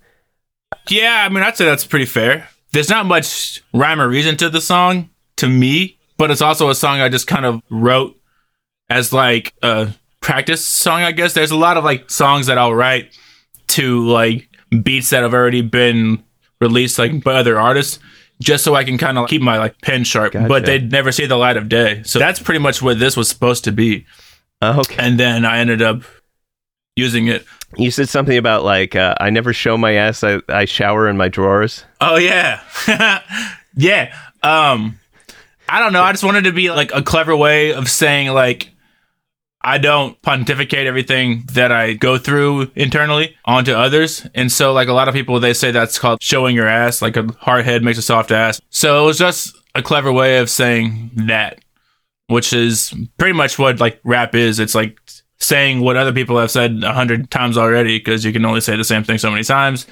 Yeah, 0.88 1.24
I 1.24 1.32
mean, 1.32 1.44
I'd 1.44 1.56
say 1.56 1.64
that's 1.64 1.86
pretty 1.86 2.06
fair. 2.06 2.48
There's 2.72 2.90
not 2.90 3.06
much 3.06 3.62
rhyme 3.72 4.00
or 4.00 4.08
reason 4.08 4.36
to 4.38 4.50
the 4.50 4.60
song 4.60 5.10
to 5.36 5.48
me, 5.48 5.98
but 6.16 6.30
it's 6.30 6.42
also 6.42 6.70
a 6.70 6.74
song 6.74 7.00
I 7.00 7.08
just 7.08 7.26
kind 7.26 7.44
of 7.44 7.62
wrote 7.70 8.18
as 8.88 9.12
like 9.12 9.54
a 9.62 9.88
practice 10.20 10.64
song, 10.64 11.02
I 11.02 11.12
guess. 11.12 11.32
There's 11.32 11.50
a 11.50 11.56
lot 11.56 11.76
of 11.76 11.84
like 11.84 12.10
songs 12.10 12.46
that 12.46 12.58
I'll 12.58 12.74
write 12.74 13.16
to 13.68 14.06
like 14.06 14.48
beats 14.82 15.10
that 15.10 15.22
have 15.22 15.34
already 15.34 15.62
been 15.62 16.22
released 16.60 16.98
like 16.98 17.22
by 17.22 17.34
other 17.34 17.58
artists 17.58 17.98
just 18.42 18.64
so 18.64 18.74
I 18.74 18.84
can 18.84 18.98
kind 18.98 19.16
of 19.18 19.28
keep 19.28 19.42
my 19.42 19.58
like 19.58 19.80
pen 19.80 20.04
sharp, 20.04 20.32
Gotcha. 20.32 20.48
but 20.48 20.66
they'd 20.66 20.90
never 20.90 21.12
see 21.12 21.26
the 21.26 21.36
light 21.36 21.56
of 21.56 21.68
day. 21.68 22.02
So 22.04 22.18
that's 22.18 22.40
pretty 22.40 22.58
much 22.60 22.82
what 22.82 22.98
this 22.98 23.16
was 23.16 23.28
supposed 23.28 23.64
to 23.64 23.72
be. 23.72 24.06
Oh, 24.60 24.80
okay. 24.80 24.96
And 24.98 25.18
then 25.20 25.44
I 25.44 25.58
ended 25.58 25.82
up 25.82 26.02
using 26.96 27.28
it. 27.28 27.44
You 27.76 27.90
said 27.90 28.08
something 28.08 28.36
about 28.36 28.64
like, 28.64 28.96
uh, 28.96 29.14
I 29.20 29.30
never 29.30 29.52
show 29.52 29.76
my 29.76 29.92
ass, 29.92 30.22
I, 30.24 30.40
I 30.48 30.64
shower 30.64 31.08
in 31.08 31.16
my 31.16 31.28
drawers. 31.28 31.84
Oh 32.00 32.16
yeah. 32.16 32.60
yeah. 33.76 34.16
Um 34.42 34.98
I 35.68 35.80
don't 35.80 35.92
know. 35.92 36.02
I 36.02 36.12
just 36.12 36.24
wanted 36.24 36.44
to 36.44 36.52
be 36.52 36.70
like 36.70 36.92
a 36.94 37.02
clever 37.02 37.36
way 37.36 37.72
of 37.72 37.90
saying 37.90 38.28
like 38.28 38.70
I 39.60 39.78
don't 39.78 40.20
pontificate 40.20 40.86
everything 40.86 41.44
that 41.54 41.72
I 41.72 41.94
go 41.94 42.18
through 42.18 42.70
internally 42.76 43.34
onto 43.46 43.72
others. 43.72 44.26
And 44.34 44.52
so 44.52 44.74
like 44.74 44.88
a 44.88 44.92
lot 44.92 45.08
of 45.08 45.14
people 45.14 45.40
they 45.40 45.54
say 45.54 45.70
that's 45.70 45.98
called 45.98 46.22
showing 46.22 46.54
your 46.54 46.68
ass, 46.68 47.00
like 47.00 47.16
a 47.16 47.26
hard 47.40 47.64
head 47.64 47.82
makes 47.82 47.98
a 47.98 48.02
soft 48.02 48.30
ass. 48.30 48.60
So 48.68 49.02
it 49.02 49.06
was 49.06 49.18
just 49.18 49.56
a 49.74 49.82
clever 49.82 50.12
way 50.12 50.38
of 50.38 50.50
saying 50.50 51.12
that, 51.14 51.60
which 52.26 52.52
is 52.52 52.92
pretty 53.16 53.32
much 53.32 53.58
what 53.58 53.80
like 53.80 54.00
rap 54.04 54.34
is. 54.34 54.60
It's 54.60 54.74
like 54.74 54.98
saying 55.38 55.80
what 55.80 55.96
other 55.96 56.12
people 56.12 56.38
have 56.38 56.50
said 56.50 56.82
a 56.84 56.92
hundred 56.92 57.30
times 57.30 57.56
already 57.56 57.98
because 57.98 58.22
you 58.24 58.32
can 58.32 58.44
only 58.44 58.60
say 58.60 58.76
the 58.76 58.84
same 58.84 59.02
thing 59.02 59.18
so 59.18 59.30
many 59.30 59.44
times, 59.44 59.86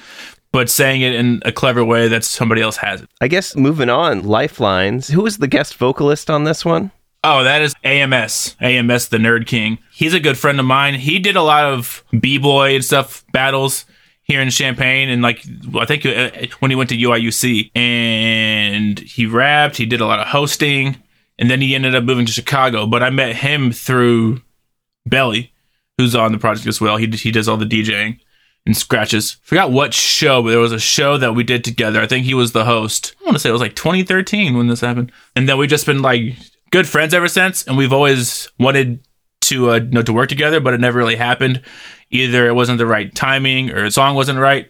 but 0.53 0.69
saying 0.69 1.01
it 1.01 1.13
in 1.15 1.41
a 1.43 1.51
clever 1.51 1.83
way 1.83 2.07
that 2.07 2.23
somebody 2.23 2.61
else 2.61 2.77
has 2.77 3.01
it. 3.01 3.09
I 3.19 3.27
guess 3.27 3.55
moving 3.57 3.89
on, 3.89 4.23
Lifelines. 4.23 5.09
Who 5.09 5.23
was 5.23 5.39
the 5.39 5.47
guest 5.47 5.75
vocalist 5.75 6.29
on 6.29 6.45
this 6.45 6.63
one? 6.63 6.91
Oh, 7.25 7.43
that 7.43 7.61
is 7.61 7.73
AMS. 7.83 8.55
AMS, 8.61 9.09
the 9.09 9.17
Nerd 9.17 9.47
King. 9.47 9.79
He's 9.91 10.13
a 10.13 10.19
good 10.19 10.37
friend 10.37 10.59
of 10.59 10.65
mine. 10.65 10.93
He 10.93 11.19
did 11.19 11.35
a 11.35 11.41
lot 11.41 11.65
of 11.65 12.03
b 12.17 12.37
boy 12.37 12.75
and 12.75 12.85
stuff 12.85 13.25
battles 13.33 13.85
here 14.23 14.41
in 14.41 14.49
Champaign, 14.49 15.09
and 15.09 15.21
like 15.21 15.43
I 15.75 15.85
think 15.85 16.05
uh, 16.05 16.29
when 16.59 16.71
he 16.71 16.75
went 16.75 16.89
to 16.91 16.97
UIUC, 16.97 17.71
and 17.75 18.99
he 18.99 19.25
rapped. 19.25 19.75
He 19.77 19.85
did 19.85 20.01
a 20.01 20.05
lot 20.05 20.19
of 20.19 20.27
hosting, 20.27 21.01
and 21.39 21.49
then 21.49 21.61
he 21.61 21.75
ended 21.75 21.95
up 21.95 22.03
moving 22.03 22.25
to 22.25 22.31
Chicago. 22.31 22.85
But 22.85 23.03
I 23.03 23.09
met 23.09 23.35
him 23.35 23.71
through 23.71 24.41
Belly, 25.05 25.51
who's 25.97 26.15
on 26.15 26.31
the 26.31 26.37
project 26.37 26.67
as 26.67 26.79
well. 26.79 26.97
He 26.97 27.07
he 27.07 27.31
does 27.31 27.47
all 27.47 27.57
the 27.57 27.65
DJing 27.65 28.19
and 28.65 28.75
scratches. 28.77 29.37
Forgot 29.43 29.71
what 29.71 29.93
show, 29.93 30.41
but 30.41 30.49
there 30.49 30.59
was 30.59 30.71
a 30.71 30.79
show 30.79 31.17
that 31.17 31.33
we 31.33 31.43
did 31.43 31.63
together. 31.63 32.01
I 32.01 32.07
think 32.07 32.25
he 32.25 32.33
was 32.33 32.51
the 32.51 32.65
host. 32.65 33.15
I 33.21 33.25
want 33.25 33.35
to 33.35 33.39
say 33.39 33.49
it 33.49 33.53
was 33.53 33.61
like 33.61 33.75
2013 33.75 34.57
when 34.57 34.67
this 34.67 34.81
happened, 34.81 35.11
and 35.35 35.47
then 35.47 35.57
we've 35.57 35.69
just 35.69 35.85
been 35.85 36.01
like 36.01 36.35
good 36.71 36.87
friends 36.87 37.13
ever 37.13 37.27
since, 37.27 37.65
and 37.67 37.77
we've 37.77 37.93
always 37.93 38.49
wanted 38.59 38.99
to 39.41 39.71
uh, 39.71 39.75
you 39.75 39.89
know, 39.89 40.01
to 40.01 40.13
work 40.13 40.29
together, 40.29 40.59
but 40.59 40.73
it 40.73 40.79
never 40.79 40.97
really 40.97 41.15
happened. 41.15 41.61
Either 42.09 42.47
it 42.47 42.53
wasn't 42.53 42.77
the 42.77 42.85
right 42.85 43.13
timing 43.13 43.71
or 43.71 43.83
the 43.83 43.91
song 43.91 44.15
wasn't 44.15 44.39
right. 44.39 44.69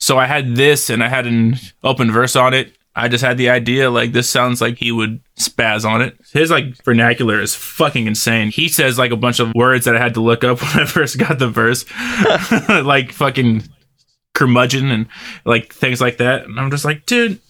So 0.00 0.18
I 0.18 0.26
had 0.26 0.56
this, 0.56 0.90
and 0.90 1.02
I 1.02 1.08
had 1.08 1.26
an 1.26 1.56
open 1.82 2.10
verse 2.10 2.36
on 2.36 2.54
it. 2.54 2.76
I 2.96 3.08
just 3.08 3.24
had 3.24 3.38
the 3.38 3.50
idea 3.50 3.90
like 3.90 4.12
this 4.12 4.30
sounds 4.30 4.60
like 4.60 4.78
he 4.78 4.92
would 4.92 5.20
spaz 5.36 5.84
on 5.84 6.00
it. 6.00 6.16
His 6.32 6.50
like 6.50 6.82
vernacular 6.84 7.40
is 7.40 7.54
fucking 7.54 8.06
insane. 8.06 8.50
He 8.50 8.68
says 8.68 8.98
like 8.98 9.10
a 9.10 9.16
bunch 9.16 9.40
of 9.40 9.52
words 9.54 9.84
that 9.84 9.96
I 9.96 10.00
had 10.00 10.14
to 10.14 10.20
look 10.20 10.44
up 10.44 10.62
when 10.62 10.82
I 10.82 10.84
first 10.84 11.18
got 11.18 11.38
the 11.38 11.48
verse, 11.48 11.84
like 12.68 13.12
fucking 13.12 13.64
curmudgeon 14.34 14.90
and 14.90 15.06
like 15.44 15.72
things 15.72 16.00
like 16.00 16.18
that. 16.18 16.44
And 16.44 16.58
I'm 16.60 16.70
just 16.70 16.84
like, 16.84 17.04
dude, 17.06 17.40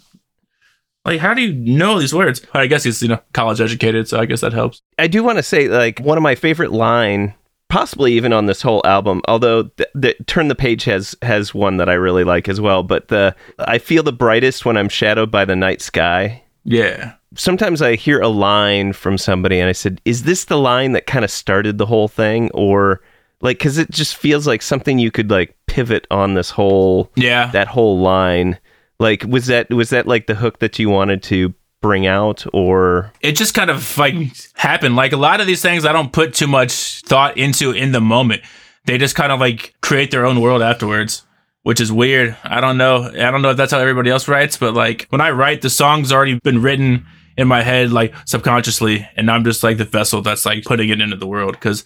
like, 1.04 1.20
how 1.20 1.34
do 1.34 1.42
you 1.42 1.52
know 1.52 1.98
these 2.00 2.14
words? 2.14 2.40
I 2.54 2.66
guess 2.66 2.84
he's, 2.84 3.02
you 3.02 3.08
know, 3.08 3.20
college 3.34 3.60
educated, 3.60 4.08
so 4.08 4.18
I 4.18 4.24
guess 4.24 4.40
that 4.40 4.54
helps. 4.54 4.80
I 4.98 5.06
do 5.06 5.22
want 5.22 5.36
to 5.36 5.42
say, 5.42 5.68
like, 5.68 6.00
one 6.00 6.16
of 6.16 6.22
my 6.22 6.34
favorite 6.34 6.72
line, 6.72 7.34
possibly 7.74 8.12
even 8.12 8.32
on 8.32 8.46
this 8.46 8.62
whole 8.62 8.80
album, 8.84 9.20
although 9.26 9.64
the, 9.64 9.88
the 9.96 10.14
Turn 10.28 10.46
the 10.46 10.54
Page 10.54 10.84
has 10.84 11.16
has 11.22 11.52
one 11.52 11.78
that 11.78 11.88
I 11.88 11.94
really 11.94 12.22
like 12.22 12.48
as 12.48 12.60
well. 12.60 12.84
But 12.84 13.08
the 13.08 13.34
I 13.58 13.78
feel 13.78 14.04
the 14.04 14.12
brightest 14.12 14.64
when 14.64 14.76
I'm 14.76 14.88
shadowed 14.88 15.32
by 15.32 15.44
the 15.44 15.56
night 15.56 15.82
sky. 15.82 16.44
Yeah. 16.62 17.14
Sometimes 17.34 17.82
I 17.82 17.96
hear 17.96 18.20
a 18.20 18.28
line 18.28 18.92
from 18.92 19.18
somebody, 19.18 19.58
and 19.58 19.68
I 19.68 19.72
said, 19.72 20.00
"Is 20.04 20.22
this 20.22 20.44
the 20.44 20.56
line 20.56 20.92
that 20.92 21.06
kind 21.08 21.24
of 21.24 21.32
started 21.32 21.78
the 21.78 21.86
whole 21.86 22.06
thing?" 22.06 22.48
Or 22.54 23.00
like, 23.40 23.58
because 23.58 23.76
it 23.76 23.90
just 23.90 24.14
feels 24.14 24.46
like 24.46 24.62
something 24.62 25.00
you 25.00 25.10
could 25.10 25.32
like 25.32 25.56
pivot 25.66 26.06
on 26.12 26.34
this 26.34 26.50
whole 26.50 27.10
Yeah. 27.16 27.50
that 27.50 27.66
whole 27.66 27.98
line. 27.98 28.56
Like, 29.00 29.24
was 29.28 29.46
that 29.46 29.68
was 29.74 29.90
that 29.90 30.06
like 30.06 30.28
the 30.28 30.36
hook 30.36 30.60
that 30.60 30.78
you 30.78 30.90
wanted 30.90 31.24
to 31.24 31.52
bring 31.84 32.06
out, 32.06 32.46
or 32.54 33.12
it 33.20 33.32
just 33.32 33.52
kind 33.52 33.68
of 33.68 33.98
like 33.98 34.14
happened. 34.54 34.96
Like 34.96 35.12
a 35.12 35.18
lot 35.18 35.42
of 35.42 35.46
these 35.46 35.60
things, 35.60 35.84
I 35.84 35.92
don't 35.92 36.14
put 36.14 36.32
too 36.32 36.46
much 36.46 37.02
thought 37.02 37.36
into 37.36 37.72
in 37.72 37.92
the 37.92 38.00
moment. 38.00 38.40
They 38.86 38.96
just 38.96 39.14
kind 39.14 39.30
of 39.30 39.38
like 39.38 39.74
create 39.82 40.10
their 40.10 40.24
own 40.24 40.40
world 40.40 40.62
afterwards, 40.62 41.24
which 41.62 41.82
is 41.82 41.92
weird. 41.92 42.38
I 42.42 42.62
don't 42.62 42.78
know. 42.78 43.10
I 43.10 43.30
don't 43.30 43.42
know 43.42 43.50
if 43.50 43.58
that's 43.58 43.70
how 43.70 43.80
everybody 43.80 44.08
else 44.08 44.28
writes, 44.28 44.56
but 44.56 44.72
like 44.72 45.06
when 45.10 45.20
I 45.20 45.32
write, 45.32 45.60
the 45.60 45.68
song's 45.68 46.10
already 46.10 46.40
been 46.42 46.62
written 46.62 47.04
in 47.36 47.48
my 47.48 47.62
head, 47.62 47.92
like 47.92 48.14
subconsciously, 48.24 49.06
and 49.14 49.30
I'm 49.30 49.44
just 49.44 49.62
like 49.62 49.76
the 49.76 49.84
vessel 49.84 50.22
that's 50.22 50.46
like 50.46 50.64
putting 50.64 50.88
it 50.88 51.02
into 51.02 51.16
the 51.16 51.26
world. 51.26 51.60
Cause 51.60 51.84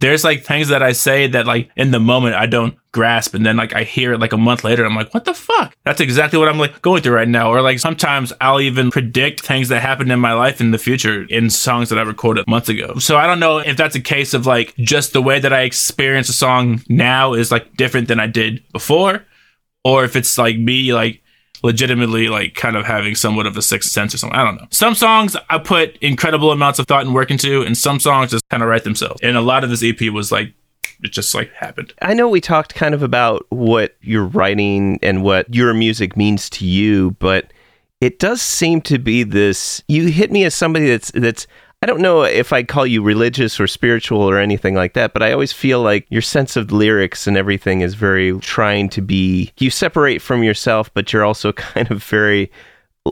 there's 0.00 0.24
like 0.24 0.44
things 0.44 0.68
that 0.68 0.82
I 0.82 0.92
say 0.92 1.26
that 1.28 1.46
like 1.46 1.70
in 1.76 1.90
the 1.90 2.00
moment 2.00 2.36
I 2.36 2.46
don't 2.46 2.76
grasp 2.92 3.34
and 3.34 3.44
then 3.44 3.56
like 3.56 3.74
I 3.74 3.84
hear 3.84 4.12
it 4.12 4.20
like 4.20 4.32
a 4.32 4.38
month 4.38 4.64
later 4.64 4.84
I'm 4.84 4.94
like 4.94 5.12
what 5.12 5.24
the 5.24 5.34
fuck? 5.34 5.76
That's 5.84 6.00
exactly 6.00 6.38
what 6.38 6.48
I'm 6.48 6.58
like 6.58 6.80
going 6.82 7.02
through 7.02 7.14
right 7.14 7.28
now 7.28 7.50
or 7.50 7.62
like 7.62 7.78
sometimes 7.78 8.32
I'll 8.40 8.60
even 8.60 8.90
predict 8.90 9.40
things 9.40 9.68
that 9.68 9.80
happen 9.80 10.10
in 10.10 10.20
my 10.20 10.32
life 10.32 10.60
in 10.60 10.70
the 10.70 10.78
future 10.78 11.24
in 11.28 11.50
songs 11.50 11.88
that 11.88 11.98
I 11.98 12.02
recorded 12.02 12.46
months 12.46 12.68
ago. 12.68 12.98
So 12.98 13.16
I 13.16 13.26
don't 13.26 13.40
know 13.40 13.58
if 13.58 13.76
that's 13.76 13.96
a 13.96 14.00
case 14.00 14.34
of 14.34 14.46
like 14.46 14.74
just 14.76 15.12
the 15.12 15.22
way 15.22 15.40
that 15.40 15.52
I 15.52 15.62
experience 15.62 16.28
a 16.28 16.34
song 16.34 16.82
now 16.88 17.34
is 17.34 17.50
like 17.50 17.76
different 17.76 18.08
than 18.08 18.20
I 18.20 18.26
did 18.26 18.62
before 18.72 19.24
or 19.84 20.04
if 20.04 20.16
it's 20.16 20.38
like 20.38 20.58
me 20.58 20.92
like 20.92 21.22
legitimately 21.62 22.28
like 22.28 22.54
kind 22.54 22.76
of 22.76 22.86
having 22.86 23.14
somewhat 23.14 23.46
of 23.46 23.56
a 23.56 23.62
sixth 23.62 23.90
sense 23.90 24.14
or 24.14 24.18
something. 24.18 24.38
I 24.38 24.44
don't 24.44 24.56
know. 24.56 24.66
Some 24.70 24.94
songs 24.94 25.36
I 25.50 25.58
put 25.58 25.96
incredible 25.98 26.52
amounts 26.52 26.78
of 26.78 26.86
thought 26.86 27.04
and 27.04 27.14
work 27.14 27.30
into, 27.30 27.62
and 27.62 27.76
some 27.76 28.00
songs 28.00 28.30
just 28.30 28.48
kind 28.48 28.62
of 28.62 28.68
write 28.68 28.84
themselves. 28.84 29.20
And 29.22 29.36
a 29.36 29.40
lot 29.40 29.64
of 29.64 29.70
this 29.70 29.82
EP 29.82 30.12
was 30.12 30.30
like 30.32 30.52
it 31.02 31.12
just 31.12 31.34
like 31.34 31.52
happened. 31.52 31.94
I 32.02 32.14
know 32.14 32.28
we 32.28 32.40
talked 32.40 32.74
kind 32.74 32.94
of 32.94 33.02
about 33.02 33.46
what 33.50 33.96
you're 34.00 34.26
writing 34.26 34.98
and 35.02 35.22
what 35.22 35.52
your 35.54 35.72
music 35.74 36.16
means 36.16 36.50
to 36.50 36.66
you, 36.66 37.12
but 37.20 37.52
it 38.00 38.18
does 38.18 38.42
seem 38.42 38.80
to 38.82 38.98
be 38.98 39.22
this 39.22 39.82
you 39.88 40.06
hit 40.06 40.30
me 40.30 40.44
as 40.44 40.54
somebody 40.54 40.88
that's 40.88 41.10
that's 41.12 41.46
I 41.80 41.86
don't 41.86 42.00
know 42.00 42.22
if 42.22 42.52
I'd 42.52 42.66
call 42.66 42.86
you 42.86 43.02
religious 43.02 43.60
or 43.60 43.68
spiritual 43.68 44.20
or 44.20 44.38
anything 44.38 44.74
like 44.74 44.94
that, 44.94 45.12
but 45.12 45.22
I 45.22 45.30
always 45.30 45.52
feel 45.52 45.80
like 45.80 46.06
your 46.08 46.22
sense 46.22 46.56
of 46.56 46.72
lyrics 46.72 47.28
and 47.28 47.36
everything 47.36 47.82
is 47.82 47.94
very 47.94 48.36
trying 48.40 48.88
to 48.90 49.00
be 49.00 49.52
you 49.58 49.70
separate 49.70 50.20
from 50.20 50.42
yourself, 50.42 50.92
but 50.92 51.12
you're 51.12 51.24
also 51.24 51.52
kind 51.52 51.88
of 51.90 52.02
very 52.02 52.50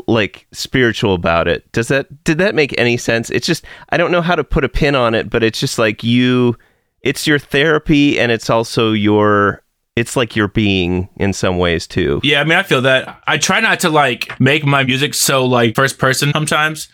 like 0.09 0.47
spiritual 0.51 1.15
about 1.15 1.47
it. 1.47 1.71
Does 1.71 1.89
that 1.89 2.25
did 2.25 2.39
that 2.39 2.57
make 2.57 2.77
any 2.77 2.97
sense? 2.97 3.31
It's 3.31 3.47
just 3.47 3.65
I 3.91 3.97
don't 3.97 4.11
know 4.11 4.21
how 4.21 4.35
to 4.35 4.43
put 4.43 4.65
a 4.65 4.69
pin 4.69 4.97
on 4.97 5.15
it, 5.15 5.31
but 5.31 5.45
it's 5.45 5.61
just 5.61 5.79
like 5.79 6.03
you 6.03 6.59
it's 7.03 7.25
your 7.25 7.39
therapy 7.39 8.19
and 8.19 8.33
it's 8.33 8.51
also 8.51 8.91
your 8.91 9.63
it's 9.95 10.17
like 10.17 10.35
your 10.35 10.49
being 10.49 11.09
in 11.17 11.33
some 11.33 11.59
ways 11.59 11.87
too. 11.87 12.21
Yeah, 12.25 12.41
I 12.41 12.45
mean 12.45 12.59
I 12.59 12.65
feel 12.65 12.83
that. 12.83 13.23
I 13.29 13.39
try 13.39 13.61
not 13.61 13.79
to 13.81 13.91
like 13.91 14.39
make 14.41 14.67
my 14.67 14.83
music 14.83 15.15
so 15.15 15.45
like 15.45 15.77
first 15.77 15.99
person 15.99 16.33
sometimes 16.33 16.89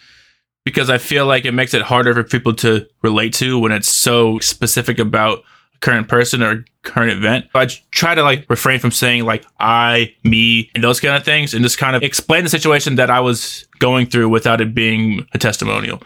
because 0.65 0.91
I 0.91 0.99
feel 0.99 1.27
like 1.27 1.45
it 1.45 1.53
makes 1.53 1.75
it 1.75 1.83
harder 1.83 2.15
for 2.15 2.23
people 2.23 2.55
to 2.57 2.87
relate 3.03 3.35
to 3.35 3.59
when 3.59 3.73
it's 3.73 3.95
so 3.95 4.39
specific 4.39 4.99
about 4.99 5.43
a 5.75 5.79
current 5.81 6.09
person 6.09 6.43
or 6.43 6.65
current 6.83 7.13
event. 7.13 7.47
I 7.55 7.67
try 7.91 8.15
to 8.15 8.23
like 8.23 8.47
refrain 8.49 8.79
from 8.79 8.91
saying 8.91 9.25
like 9.25 9.45
I, 9.59 10.15
me, 10.25 10.71
and 10.75 10.83
those 10.83 11.01
kind 11.01 11.17
of 11.17 11.25
things 11.25 11.55
and 11.55 11.63
just 11.63 11.79
kind 11.79 11.97
of 11.97 12.03
explain 12.03 12.45
the 12.45 12.51
situation 12.51 12.97
that 12.97 13.11
I 13.11 13.21
was 13.21 13.67
going 13.79 14.07
through 14.07 14.29
without 14.29 14.61
it 14.61 14.75
being 14.75 15.27
a 15.33 15.39
testimonial. 15.39 16.03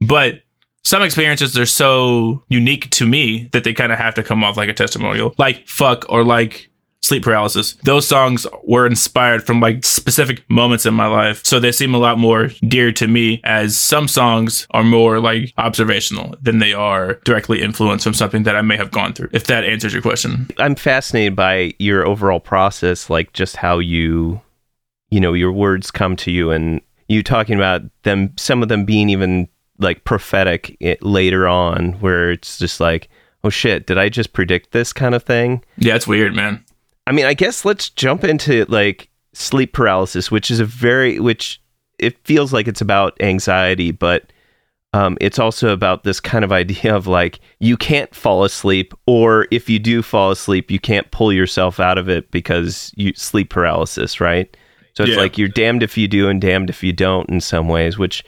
But 0.00 0.42
some 0.84 1.02
experiences 1.02 1.58
are 1.58 1.66
so 1.66 2.44
unique 2.48 2.90
to 2.90 3.06
me 3.06 3.48
that 3.52 3.64
they 3.64 3.74
kind 3.74 3.90
of 3.90 3.98
have 3.98 4.14
to 4.14 4.22
come 4.22 4.44
off 4.44 4.56
like 4.56 4.68
a 4.68 4.74
testimonial, 4.74 5.34
like 5.36 5.66
fuck 5.66 6.06
or 6.08 6.22
like 6.22 6.70
sleep 7.06 7.22
paralysis. 7.22 7.74
Those 7.84 8.06
songs 8.06 8.46
were 8.64 8.86
inspired 8.86 9.44
from 9.44 9.60
like 9.60 9.84
specific 9.84 10.48
moments 10.50 10.86
in 10.86 10.94
my 10.94 11.06
life. 11.06 11.44
So 11.44 11.60
they 11.60 11.72
seem 11.72 11.94
a 11.94 11.98
lot 11.98 12.18
more 12.18 12.48
dear 12.66 12.92
to 12.92 13.06
me 13.06 13.40
as 13.44 13.76
some 13.76 14.08
songs 14.08 14.66
are 14.70 14.84
more 14.84 15.20
like 15.20 15.52
observational 15.58 16.34
than 16.42 16.58
they 16.58 16.72
are 16.72 17.14
directly 17.24 17.62
influenced 17.62 18.04
from 18.04 18.14
something 18.14 18.42
that 18.42 18.56
I 18.56 18.62
may 18.62 18.76
have 18.76 18.90
gone 18.90 19.12
through. 19.12 19.30
If 19.32 19.44
that 19.44 19.64
answers 19.64 19.92
your 19.92 20.02
question. 20.02 20.48
I'm 20.58 20.74
fascinated 20.74 21.36
by 21.36 21.74
your 21.78 22.06
overall 22.06 22.40
process, 22.40 23.08
like 23.08 23.32
just 23.32 23.56
how 23.56 23.78
you, 23.78 24.40
you 25.10 25.20
know, 25.20 25.32
your 25.32 25.52
words 25.52 25.90
come 25.90 26.16
to 26.16 26.30
you 26.30 26.50
and 26.50 26.80
you 27.08 27.22
talking 27.22 27.56
about 27.56 27.82
them, 28.02 28.32
some 28.36 28.62
of 28.62 28.68
them 28.68 28.84
being 28.84 29.08
even 29.08 29.48
like 29.78 30.04
prophetic 30.04 30.76
it, 30.80 31.02
later 31.02 31.46
on, 31.46 31.92
where 31.94 32.30
it's 32.32 32.58
just 32.58 32.80
like, 32.80 33.08
oh 33.44 33.50
shit, 33.50 33.86
did 33.86 33.98
I 33.98 34.08
just 34.08 34.32
predict 34.32 34.72
this 34.72 34.92
kind 34.92 35.14
of 35.14 35.22
thing? 35.22 35.62
Yeah, 35.78 35.94
it's 35.94 36.06
weird, 36.06 36.34
man. 36.34 36.64
I 37.06 37.12
mean, 37.12 37.24
I 37.26 37.34
guess 37.34 37.64
let's 37.64 37.88
jump 37.90 38.24
into 38.24 38.64
like 38.66 39.08
sleep 39.32 39.72
paralysis, 39.72 40.30
which 40.30 40.50
is 40.50 40.60
a 40.60 40.64
very 40.64 41.20
which 41.20 41.60
it 41.98 42.18
feels 42.24 42.52
like 42.52 42.68
it's 42.68 42.80
about 42.80 43.16
anxiety, 43.22 43.90
but 43.90 44.32
um, 44.92 45.16
it's 45.20 45.38
also 45.38 45.72
about 45.72 46.04
this 46.04 46.20
kind 46.20 46.44
of 46.44 46.52
idea 46.62 46.94
of 46.94 47.06
like 47.06 47.40
you 47.60 47.76
can't 47.76 48.14
fall 48.14 48.44
asleep, 48.44 48.92
or 49.06 49.46
if 49.50 49.68
you 49.68 49.78
do 49.78 50.02
fall 50.02 50.30
asleep, 50.30 50.70
you 50.70 50.78
can't 50.80 51.10
pull 51.10 51.32
yourself 51.32 51.78
out 51.80 51.98
of 51.98 52.08
it 52.08 52.30
because 52.30 52.92
you 52.96 53.12
sleep 53.14 53.50
paralysis, 53.50 54.20
right? 54.20 54.56
So 54.94 55.02
it's 55.04 55.12
Yeah. 55.12 55.18
like 55.18 55.36
you're 55.36 55.48
damned 55.48 55.82
if 55.82 55.96
you 55.98 56.08
do 56.08 56.28
and 56.28 56.40
damned 56.40 56.70
if 56.70 56.82
you 56.82 56.92
don't 56.92 57.28
in 57.28 57.40
some 57.40 57.68
ways, 57.68 57.98
which 57.98 58.24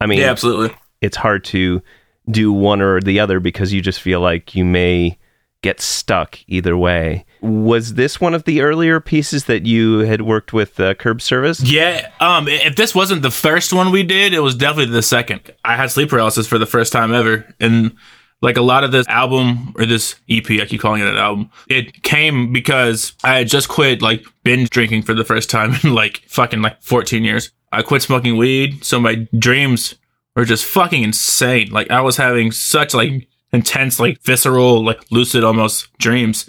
I 0.00 0.06
mean, 0.06 0.18
Yeah, 0.20 0.30
absolutely. 0.30 0.74
it's 1.02 1.16
hard 1.16 1.44
to 1.44 1.82
do 2.30 2.52
one 2.52 2.80
or 2.82 3.00
the 3.00 3.20
other 3.20 3.38
because 3.38 3.72
you 3.72 3.80
just 3.80 4.00
feel 4.00 4.20
like 4.20 4.54
you 4.54 4.64
may 4.64 5.16
get 5.62 5.80
stuck 5.80 6.38
either 6.46 6.76
way. 6.76 7.24
Was 7.40 7.94
this 7.94 8.20
one 8.20 8.34
of 8.34 8.44
the 8.44 8.60
earlier 8.60 9.00
pieces 9.00 9.44
that 9.44 9.66
you 9.66 10.00
had 10.00 10.22
worked 10.22 10.52
with 10.52 10.78
uh, 10.78 10.94
Curb 10.94 11.20
Service? 11.20 11.60
Yeah, 11.60 12.10
um, 12.20 12.48
if 12.48 12.76
this 12.76 12.94
wasn't 12.94 13.22
the 13.22 13.30
first 13.30 13.72
one 13.72 13.90
we 13.90 14.02
did, 14.02 14.32
it 14.34 14.40
was 14.40 14.54
definitely 14.54 14.92
the 14.92 15.02
second. 15.02 15.52
I 15.64 15.76
had 15.76 15.90
sleep 15.90 16.10
paralysis 16.10 16.46
for 16.46 16.58
the 16.58 16.66
first 16.66 16.92
time 16.92 17.12
ever, 17.12 17.46
and 17.60 17.96
like 18.42 18.56
a 18.56 18.62
lot 18.62 18.84
of 18.84 18.92
this 18.92 19.08
album 19.08 19.72
or 19.76 19.86
this 19.86 20.16
EP, 20.28 20.48
I 20.50 20.66
keep 20.66 20.80
calling 20.80 21.02
it 21.02 21.08
an 21.08 21.16
album. 21.16 21.50
It 21.68 22.02
came 22.02 22.52
because 22.52 23.14
I 23.24 23.38
had 23.38 23.48
just 23.48 23.68
quit 23.68 24.02
like 24.02 24.24
binge 24.44 24.70
drinking 24.70 25.02
for 25.02 25.14
the 25.14 25.24
first 25.24 25.50
time 25.50 25.74
in 25.82 25.94
like 25.94 26.22
fucking 26.28 26.62
like 26.62 26.82
14 26.82 27.24
years. 27.24 27.50
I 27.72 27.82
quit 27.82 28.02
smoking 28.02 28.36
weed, 28.36 28.84
so 28.84 29.00
my 29.00 29.26
dreams 29.36 29.96
were 30.34 30.44
just 30.44 30.64
fucking 30.64 31.02
insane. 31.02 31.70
Like 31.70 31.90
I 31.90 32.00
was 32.00 32.16
having 32.16 32.52
such 32.52 32.94
like 32.94 33.28
intense, 33.52 33.98
like 34.00 34.22
visceral, 34.22 34.84
like 34.84 35.10
lucid 35.10 35.44
almost 35.44 35.96
dreams. 35.98 36.48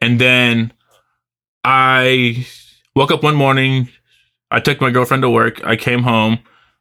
And 0.00 0.20
then 0.20 0.72
I 1.64 2.46
woke 2.94 3.10
up 3.10 3.22
one 3.22 3.36
morning. 3.36 3.88
I 4.50 4.60
took 4.60 4.80
my 4.80 4.90
girlfriend 4.90 5.22
to 5.22 5.30
work. 5.30 5.64
I 5.64 5.76
came 5.76 6.02
home. 6.02 6.40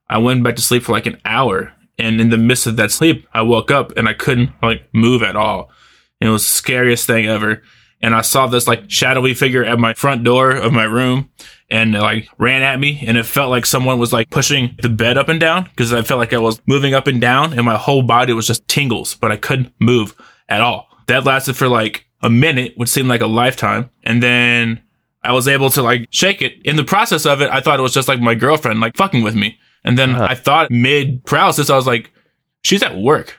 I 0.10 0.18
went 0.18 0.44
back 0.44 0.56
to 0.58 0.62
sleep 0.62 0.84
for 0.84 0.92
like 0.92 1.06
an 1.06 1.22
hour. 1.24 1.74
And 1.98 2.20
in 2.20 2.30
the 2.30 2.38
midst 2.38 2.68
of 2.68 2.76
that 2.78 2.92
sleep, 2.92 3.28
I 3.34 3.44
woke 3.44 3.72
up 3.72 3.96
and 3.96 4.10
I 4.10 4.14
couldn't 4.14 4.52
like 4.62 4.88
move 4.94 5.22
at 5.24 5.36
all. 5.36 5.70
And 6.20 6.30
it 6.30 6.32
was 6.34 6.44
the 6.44 6.50
scariest 6.50 7.08
thing 7.08 7.28
ever. 7.28 7.62
And 8.04 8.16
I 8.16 8.22
saw 8.22 8.48
this 8.48 8.68
like 8.68 8.90
shadowy 8.90 9.34
figure 9.34 9.64
at 9.64 9.80
my 9.80 9.94
front 9.94 10.24
door 10.24 10.52
of 10.52 10.74
my 10.74 10.84
room 10.86 11.30
and 11.70 11.94
like 11.94 12.28
ran 12.38 12.62
at 12.64 12.80
me. 12.80 13.04
And 13.06 13.18
it 13.18 13.26
felt 13.26 13.50
like 13.50 13.66
someone 13.66 14.00
was 14.00 14.12
like 14.12 14.30
pushing 14.30 14.76
the 14.82 14.90
bed 14.90 15.18
up 15.18 15.30
and 15.30 15.40
down 15.40 15.66
because 15.66 15.94
I 15.94 16.02
felt 16.02 16.18
like 16.20 16.34
I 16.34 16.38
was 16.40 16.62
moving 16.66 16.94
up 16.94 17.08
and 17.08 17.22
down 17.22 17.54
and 17.54 17.64
my 17.66 17.78
whole 17.78 18.02
body 18.02 18.34
was 18.34 18.48
just 18.48 18.68
tingles, 18.68 19.16
but 19.16 19.32
I 19.32 19.38
couldn't 19.38 19.74
move 19.80 20.16
at 20.50 20.62
all. 20.62 20.88
That 21.08 21.26
lasted 21.26 21.56
for 21.56 21.68
like 21.68 22.06
a 22.22 22.30
minute, 22.30 22.74
which 22.76 22.90
seemed 22.90 23.10
like 23.10 23.22
a 23.22 23.28
lifetime. 23.28 23.90
And 24.04 24.22
then 24.24 24.82
I 25.24 25.34
was 25.34 25.48
able 25.48 25.70
to 25.72 25.84
like 25.84 26.08
shake 26.10 26.42
it. 26.42 26.54
In 26.66 26.76
the 26.78 26.84
process 26.84 27.26
of 27.28 27.42
it, 27.42 27.50
I 27.52 27.62
thought 27.62 27.80
it 27.80 27.84
was 27.84 27.94
just 27.94 28.08
like 28.08 28.20
my 28.20 28.34
girlfriend 28.36 28.80
like 28.80 28.98
fucking 28.98 29.24
with 29.24 29.36
me. 29.36 29.60
And 29.84 29.98
then 29.98 30.12
Uh-huh. 30.16 30.28
I 30.30 30.36
thought 30.36 30.72
mid 30.72 31.24
paralysis, 31.26 31.70
I 31.70 31.76
was 31.76 31.88
like, 31.88 32.12
she's 32.64 32.82
at 32.84 32.98
work. 32.98 33.38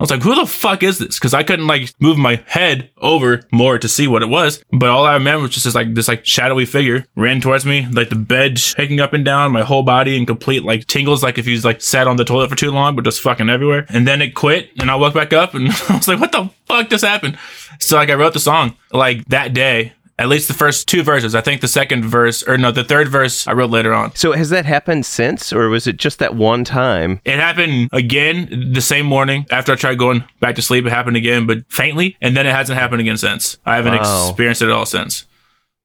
I 0.00 0.02
was 0.02 0.10
like, 0.10 0.22
who 0.22 0.34
the 0.34 0.46
fuck 0.46 0.82
is 0.82 0.98
this? 0.98 1.18
Cause 1.18 1.34
I 1.34 1.42
couldn't 1.42 1.66
like 1.66 1.92
move 2.00 2.16
my 2.16 2.42
head 2.46 2.90
over 2.96 3.42
more 3.52 3.78
to 3.78 3.86
see 3.86 4.08
what 4.08 4.22
it 4.22 4.30
was. 4.30 4.64
But 4.72 4.88
all 4.88 5.04
I 5.04 5.12
remember 5.12 5.42
was 5.42 5.50
just 5.50 5.66
this 5.66 5.74
like, 5.74 5.92
this 5.92 6.08
like 6.08 6.24
shadowy 6.24 6.64
figure 6.64 7.04
ran 7.16 7.42
towards 7.42 7.66
me, 7.66 7.86
like 7.92 8.08
the 8.08 8.16
bed 8.16 8.58
shaking 8.58 8.98
up 8.98 9.12
and 9.12 9.26
down, 9.26 9.52
my 9.52 9.60
whole 9.60 9.82
body 9.82 10.16
in 10.16 10.24
complete 10.24 10.64
like 10.64 10.86
tingles, 10.86 11.22
like 11.22 11.36
if 11.36 11.46
you 11.46 11.60
like 11.60 11.82
sat 11.82 12.08
on 12.08 12.16
the 12.16 12.24
toilet 12.24 12.48
for 12.48 12.56
too 12.56 12.70
long, 12.70 12.96
but 12.96 13.04
just 13.04 13.20
fucking 13.20 13.50
everywhere. 13.50 13.84
And 13.90 14.08
then 14.08 14.22
it 14.22 14.34
quit 14.34 14.70
and 14.78 14.90
I 14.90 14.96
woke 14.96 15.12
back 15.12 15.34
up 15.34 15.52
and 15.52 15.68
I 15.90 15.96
was 15.96 16.08
like, 16.08 16.18
what 16.18 16.32
the 16.32 16.48
fuck 16.64 16.88
just 16.88 17.04
happened? 17.04 17.38
So 17.78 17.96
like 17.96 18.08
I 18.08 18.14
wrote 18.14 18.32
the 18.32 18.40
song 18.40 18.76
like 18.92 19.26
that 19.26 19.52
day. 19.52 19.92
At 20.20 20.28
least 20.28 20.48
the 20.48 20.54
first 20.54 20.86
two 20.86 21.02
verses. 21.02 21.34
I 21.34 21.40
think 21.40 21.62
the 21.62 21.66
second 21.68 22.04
verse, 22.04 22.42
or 22.46 22.58
no, 22.58 22.70
the 22.70 22.84
third 22.84 23.08
verse 23.08 23.48
I 23.48 23.52
wrote 23.54 23.70
later 23.70 23.94
on. 23.94 24.14
So 24.14 24.32
has 24.32 24.50
that 24.50 24.66
happened 24.66 25.06
since, 25.06 25.50
or 25.50 25.70
was 25.70 25.86
it 25.86 25.96
just 25.96 26.18
that 26.18 26.34
one 26.36 26.62
time? 26.62 27.22
It 27.24 27.38
happened 27.38 27.88
again 27.92 28.72
the 28.74 28.82
same 28.82 29.06
morning 29.06 29.46
after 29.50 29.72
I 29.72 29.76
tried 29.76 29.96
going 29.98 30.22
back 30.38 30.56
to 30.56 30.62
sleep. 30.62 30.84
It 30.84 30.90
happened 30.90 31.16
again, 31.16 31.46
but 31.46 31.64
faintly, 31.70 32.18
and 32.20 32.36
then 32.36 32.46
it 32.46 32.54
hasn't 32.54 32.78
happened 32.78 33.00
again 33.00 33.16
since. 33.16 33.56
I 33.64 33.76
haven't 33.76 33.94
Wow. 33.94 34.28
experienced 34.28 34.60
it 34.60 34.66
at 34.66 34.72
all 34.72 34.84
since. 34.84 35.24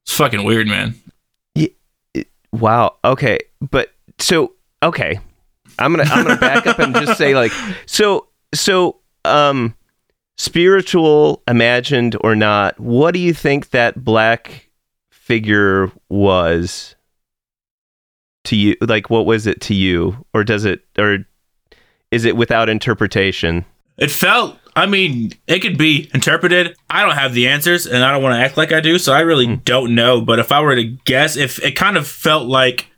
It's 0.04 0.14
fucking 0.14 0.44
weird, 0.44 0.66
man. 0.66 0.94
Yeah. 1.54 1.68
Wow. 2.52 2.96
Okay, 3.04 3.38
but 3.62 3.94
so 4.18 4.52
okay, 4.82 5.18
I'm 5.78 5.92
gonna 5.96 6.10
I'm 6.10 6.26
gonna 6.26 6.38
back 6.38 6.66
up 6.66 6.78
and 6.78 6.94
just 6.94 7.16
say 7.16 7.34
like 7.34 7.52
so 7.86 8.26
so 8.54 8.98
um 9.24 9.74
spiritual, 10.36 11.42
imagined 11.48 12.16
or 12.20 12.36
not. 12.36 12.78
What 12.78 13.12
do 13.12 13.20
you 13.20 13.34
think 13.34 13.70
that 13.70 14.04
black 14.04 14.68
figure 15.10 15.90
was 16.08 16.94
to 18.44 18.56
you? 18.56 18.76
Like, 18.80 19.10
what 19.10 19.26
was 19.26 19.46
it 19.46 19.60
to 19.62 19.74
you, 19.74 20.24
or 20.32 20.44
does 20.44 20.64
it 20.64 20.82
or 20.98 21.26
is 22.10 22.24
it 22.24 22.36
without 22.36 22.68
interpretation? 22.68 23.64
It 23.98 24.10
felt. 24.10 24.58
I 24.74 24.84
mean, 24.84 25.32
it 25.46 25.60
could 25.60 25.78
be 25.78 26.10
interpreted. 26.12 26.76
I 26.90 27.02
don't 27.02 27.14
have 27.14 27.32
the 27.32 27.48
answers, 27.48 27.86
and 27.86 28.04
I 28.04 28.12
don't 28.12 28.22
want 28.22 28.34
to 28.34 28.44
act 28.44 28.58
like 28.58 28.72
I 28.72 28.80
do, 28.80 28.98
so 28.98 29.12
I 29.12 29.20
really 29.20 29.46
hmm. 29.46 29.54
don't 29.64 29.94
know. 29.94 30.20
But 30.20 30.38
if 30.38 30.52
I 30.52 30.60
were 30.60 30.76
to 30.76 30.84
guess, 30.84 31.36
if 31.36 31.62
it 31.64 31.72
kind 31.72 31.96
of 31.96 32.06
felt 32.06 32.46
like, 32.46 32.90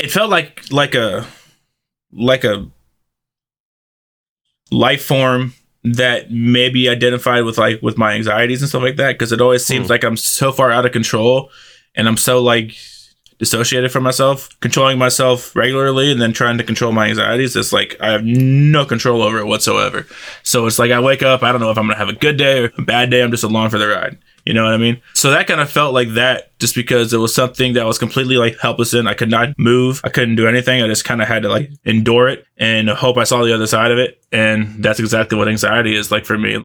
it 0.00 0.10
felt 0.10 0.30
like 0.30 0.64
like 0.72 0.96
a 0.96 1.26
like 2.12 2.42
a 2.42 2.68
life 4.70 5.04
form 5.04 5.54
that 5.84 6.30
maybe 6.30 6.88
identified 6.88 7.44
with 7.44 7.58
like 7.58 7.80
with 7.82 7.96
my 7.96 8.12
anxieties 8.14 8.60
and 8.62 8.68
stuff 8.68 8.82
like 8.82 8.96
that 8.96 9.12
because 9.12 9.30
it 9.32 9.40
always 9.40 9.64
seems 9.64 9.86
Hmm. 9.86 9.92
like 9.92 10.04
I'm 10.04 10.16
so 10.16 10.50
far 10.52 10.70
out 10.72 10.84
of 10.84 10.92
control 10.92 11.50
and 11.94 12.08
I'm 12.08 12.16
so 12.16 12.42
like 12.42 12.74
dissociated 13.38 13.92
from 13.92 14.02
myself, 14.02 14.48
controlling 14.60 14.98
myself 14.98 15.54
regularly 15.54 16.10
and 16.10 16.20
then 16.20 16.32
trying 16.32 16.56
to 16.58 16.64
control 16.64 16.90
my 16.90 17.06
anxieties. 17.08 17.54
It's 17.54 17.72
like 17.72 17.94
I 18.00 18.10
have 18.10 18.24
no 18.24 18.84
control 18.86 19.22
over 19.22 19.38
it 19.38 19.46
whatsoever. 19.46 20.06
So 20.42 20.66
it's 20.66 20.78
like 20.78 20.90
I 20.90 21.00
wake 21.00 21.22
up, 21.22 21.42
I 21.42 21.52
don't 21.52 21.60
know 21.60 21.70
if 21.70 21.78
I'm 21.78 21.84
gonna 21.86 21.98
have 21.98 22.08
a 22.08 22.14
good 22.14 22.36
day 22.38 22.64
or 22.64 22.72
a 22.78 22.82
bad 22.82 23.10
day, 23.10 23.22
I'm 23.22 23.30
just 23.30 23.44
along 23.44 23.70
for 23.70 23.78
the 23.78 23.88
ride. 23.88 24.18
You 24.46 24.54
know 24.54 24.64
what 24.64 24.74
I 24.74 24.76
mean? 24.76 25.02
So 25.12 25.30
that 25.30 25.48
kind 25.48 25.60
of 25.60 25.68
felt 25.68 25.92
like 25.92 26.10
that 26.10 26.56
just 26.60 26.76
because 26.76 27.12
it 27.12 27.18
was 27.18 27.34
something 27.34 27.72
that 27.72 27.82
I 27.82 27.86
was 27.86 27.98
completely 27.98 28.36
like 28.36 28.58
helpless 28.60 28.94
in. 28.94 29.08
I 29.08 29.14
could 29.14 29.30
not 29.30 29.58
move. 29.58 30.00
I 30.04 30.08
couldn't 30.08 30.36
do 30.36 30.46
anything. 30.46 30.80
I 30.82 30.86
just 30.86 31.04
kind 31.04 31.20
of 31.20 31.26
had 31.26 31.42
to 31.42 31.48
like 31.48 31.72
endure 31.84 32.28
it 32.28 32.46
and 32.56 32.88
hope 32.88 33.18
I 33.18 33.24
saw 33.24 33.42
the 33.44 33.52
other 33.52 33.66
side 33.66 33.90
of 33.90 33.98
it. 33.98 34.22
And 34.30 34.82
that's 34.84 35.00
exactly 35.00 35.36
what 35.36 35.48
anxiety 35.48 35.96
is 35.96 36.12
like 36.12 36.24
for 36.24 36.38
me. 36.38 36.62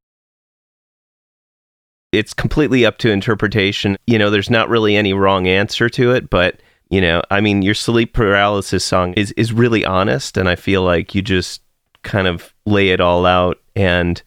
it's 2.11 2.33
completely 2.33 2.85
up 2.85 2.97
to 2.99 3.09
interpretation. 3.11 3.97
You 4.05 4.19
know, 4.19 4.29
there's 4.29 4.49
not 4.49 4.69
really 4.69 4.95
any 4.95 5.13
wrong 5.13 5.47
answer 5.47 5.89
to 5.89 6.11
it, 6.11 6.29
but 6.29 6.61
you 6.89 6.99
know, 6.99 7.21
I 7.31 7.39
mean, 7.39 7.61
your 7.61 7.73
sleep 7.73 8.13
paralysis 8.13 8.83
song 8.83 9.13
is 9.13 9.31
is 9.33 9.53
really 9.53 9.85
honest, 9.85 10.37
and 10.37 10.49
I 10.49 10.55
feel 10.55 10.83
like 10.83 11.15
you 11.15 11.21
just 11.21 11.61
kind 12.03 12.27
of 12.27 12.53
lay 12.65 12.89
it 12.89 12.99
all 12.99 13.25
out. 13.25 13.59
And 13.75 14.21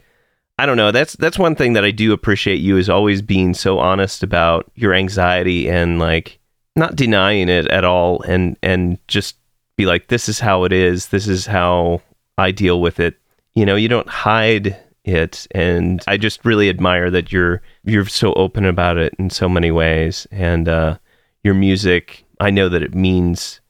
I 0.58 0.66
don't 0.66 0.76
know, 0.76 0.92
that's 0.92 1.14
that's 1.14 1.38
one 1.38 1.56
thing 1.56 1.72
that 1.72 1.84
I 1.84 1.90
do 1.90 2.12
appreciate 2.12 2.60
you 2.60 2.76
is 2.76 2.88
always 2.88 3.22
being 3.22 3.54
so 3.54 3.78
honest 3.78 4.22
about 4.22 4.70
your 4.76 4.94
anxiety 4.94 5.68
and 5.68 5.98
like 5.98 6.38
not 6.76 6.96
denying 6.96 7.48
it 7.48 7.66
at 7.68 7.84
all, 7.84 8.22
and 8.22 8.56
and 8.62 8.98
just 9.08 9.36
be 9.76 9.86
like, 9.86 10.08
this 10.08 10.28
is 10.28 10.40
how 10.40 10.64
it 10.64 10.72
is. 10.72 11.08
This 11.08 11.26
is 11.26 11.46
how 11.46 12.02
I 12.38 12.50
deal 12.52 12.80
with 12.80 13.00
it. 13.00 13.16
You 13.54 13.66
know, 13.66 13.76
you 13.76 13.88
don't 13.88 14.08
hide 14.08 14.76
it 15.04 15.46
and 15.50 16.02
I 16.06 16.16
just 16.16 16.44
really 16.44 16.68
admire 16.68 17.10
that 17.10 17.30
you're 17.30 17.60
you're 17.84 18.06
so 18.06 18.32
open 18.34 18.64
about 18.64 18.96
it 18.96 19.14
in 19.18 19.30
so 19.30 19.48
many 19.48 19.70
ways 19.70 20.26
and 20.30 20.66
uh 20.66 20.96
your 21.42 21.54
music 21.54 22.24
I 22.40 22.50
know 22.50 22.68
that 22.70 22.82
it 22.82 22.94
means 22.94 23.60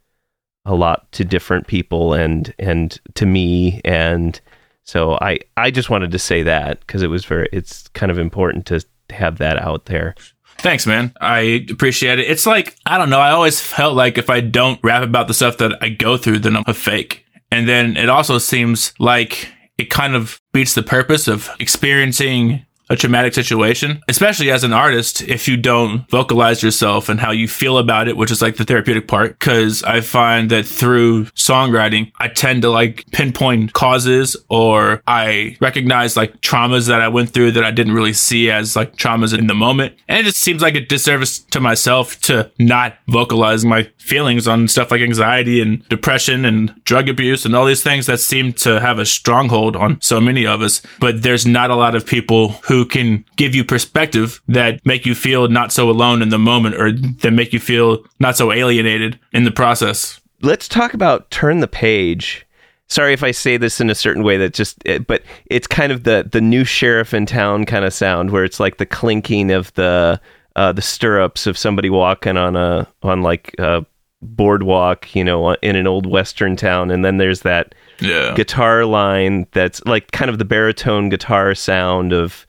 a 0.65 0.75
lot 0.75 1.11
to 1.13 1.25
different 1.25 1.67
people 1.67 2.15
and 2.15 2.55
and 2.59 2.99
to 3.15 3.27
me 3.27 3.81
and 3.85 4.41
so 4.85 5.19
I 5.21 5.41
I 5.57 5.71
just 5.71 5.91
wanted 5.91 6.13
to 6.13 6.19
say 6.19 6.43
that 6.43 6.81
because 6.81 7.03
it 7.03 7.09
was 7.09 7.25
very 7.25 7.49
it's 7.53 7.89
kind 7.89 8.13
of 8.13 8.19
important 8.19 8.67
to 8.67 8.85
have 9.11 9.39
that 9.39 9.59
out 9.59 9.87
there. 9.87 10.15
Thanks, 10.59 10.87
man. 10.87 11.13
I 11.21 11.67
appreciate 11.71 12.19
it. 12.19 12.31
It's 12.31 12.47
like, 12.47 12.77
I 12.87 12.97
don't 12.97 13.11
know. 13.11 13.19
I 13.19 13.33
always 13.33 13.61
felt 13.61 13.97
like 13.97 14.19
if 14.19 14.31
I 14.31 14.41
don't 14.41 14.79
rap 14.85 15.03
about 15.03 15.27
the 15.27 15.35
stuff 15.35 15.59
that 15.59 15.73
I 15.83 15.89
go 15.89 16.17
through, 16.17 16.39
then 16.39 16.57
I'm 16.57 16.65
a 16.67 16.75
fake. 16.75 17.27
And 17.51 17.69
then 17.69 17.97
it 17.97 18.09
also 18.09 18.39
seems 18.39 18.95
like 18.99 19.49
it 19.79 19.91
kind 19.91 20.15
of 20.15 20.41
beats 20.53 20.75
the 20.75 20.83
purpose 20.83 21.29
of 21.29 21.51
experiencing 21.59 22.65
a 22.91 22.97
traumatic 22.97 23.35
situation, 23.35 24.03
especially 24.09 24.51
as 24.51 24.65
an 24.65 24.73
artist, 24.73 25.23
if 25.23 25.49
you 25.49 25.57
don't 25.57 26.09
vocalize 26.11 26.63
yourself 26.63 27.09
and 27.09 27.21
how 27.21 27.31
you 27.31 27.49
feel 27.49 27.79
about 27.79 28.09
it, 28.09 28.17
which 28.17 28.31
is 28.31 28.43
like 28.43 28.57
the 28.57 28.65
therapeutic 28.65 29.09
part. 29.09 29.39
Cause 29.41 29.83
I 29.83 30.01
find 30.01 30.51
that 30.51 30.67
through 30.67 31.25
songwriting, 31.27 32.13
I 32.19 32.29
tend 32.29 32.63
to 32.63 32.71
like 32.71 33.05
pinpoint 33.11 33.73
causes 33.73 34.37
or 34.49 35.03
I 35.07 35.57
recognize 35.61 36.17
like 36.17 36.41
traumas 36.41 36.89
that 36.89 37.01
I 37.01 37.09
went 37.09 37.31
through 37.31 37.53
that 37.53 37.65
I 37.65 37.71
didn't 37.71 37.95
really 37.95 38.13
see 38.13 38.51
as 38.51 38.77
like 38.77 38.97
traumas 38.97 39.37
in 39.37 39.47
the 39.47 39.55
moment. 39.55 39.95
And 40.09 40.19
it 40.19 40.25
just 40.25 40.41
seems 40.41 40.63
like 40.63 40.75
a 40.75 40.85
disservice 40.85 41.39
to 41.39 41.61
myself 41.61 42.21
to 42.23 42.51
not 42.59 42.99
vocalize 43.09 43.65
my 43.65 43.85
feelings 43.99 44.47
on 44.47 44.69
stuff 44.69 44.91
like 44.91 45.01
anxiety 45.01 45.61
and 45.61 45.87
depression 45.89 46.45
and 46.45 46.75
drug 46.85 47.09
abuse 47.09 47.45
and 47.45 47.57
all 47.57 47.65
these 47.65 47.83
things 47.83 48.07
that 48.07 48.21
seem 48.21 48.53
to 48.53 48.81
have 48.81 48.99
a 48.99 49.07
stronghold 49.07 49.77
on 49.77 50.01
so 50.01 50.21
many 50.21 50.47
of 50.47 50.61
us. 50.61 50.83
But 51.01 51.23
there's 51.23 51.47
not 51.47 51.71
a 51.71 51.77
lot 51.77 51.95
of 51.95 52.05
people 52.05 52.49
who 52.65 52.74
can 52.83 53.25
give 53.37 53.55
you 53.55 53.63
perspective 53.65 54.41
that 54.49 54.81
make 54.87 55.05
you 55.07 55.15
feel 55.15 55.49
not 55.49 55.71
so 55.71 55.91
alone 55.91 56.23
in 56.23 56.31
the 56.31 56.39
moment 56.39 56.77
or 56.77 56.93
that 56.93 57.33
make 57.33 57.53
you 57.53 57.61
feel 57.61 58.03
not 58.21 58.37
so 58.37 58.53
alienated 58.53 59.19
in 59.33 59.45
the 59.45 59.51
process. 59.51 60.21
Let's 60.41 60.67
talk 60.69 60.95
about 60.95 61.31
turn 61.31 61.61
the 61.61 61.69
page. 61.69 62.47
Sorry 62.89 63.13
if 63.13 63.23
I 63.23 63.31
say 63.33 63.57
this 63.57 63.81
in 63.81 63.91
a 63.91 63.95
certain 63.95 64.23
way 64.23 64.37
that 64.39 64.55
just 64.55 64.79
but 65.07 65.23
it's 65.47 65.67
kind 65.67 65.91
of 65.93 66.05
the 66.05 66.29
the 66.31 66.41
new 66.41 66.65
sheriff 66.65 67.13
in 67.15 67.27
town 67.27 67.65
kind 67.65 67.85
of 67.85 67.93
sound 67.93 68.31
where 68.31 68.45
it's 68.45 68.61
like 68.61 68.77
the 68.79 68.87
clinking 68.87 69.51
of 69.51 69.73
the 69.75 70.21
uh 70.57 70.73
the 70.73 70.83
stirrups 70.83 71.47
of 71.47 71.57
somebody 71.59 71.91
walking 71.91 72.37
on 72.37 72.57
a 72.57 72.87
on 73.03 73.23
like 73.23 73.55
a 73.59 73.85
boardwalk, 74.29 75.15
you 75.15 75.23
know, 75.25 75.53
in 75.63 75.77
an 75.77 75.87
old 75.87 76.07
western 76.07 76.57
town 76.57 76.91
and 76.91 77.05
then 77.05 77.17
there's 77.19 77.41
that 77.41 77.75
Yeah. 78.01 78.35
guitar 78.35 78.85
line 78.85 79.47
that's 79.53 79.85
like 79.87 80.11
kind 80.13 80.31
of 80.31 80.39
the 80.39 80.45
baritone 80.45 81.09
guitar 81.09 81.55
sound 81.55 82.13
of 82.13 82.47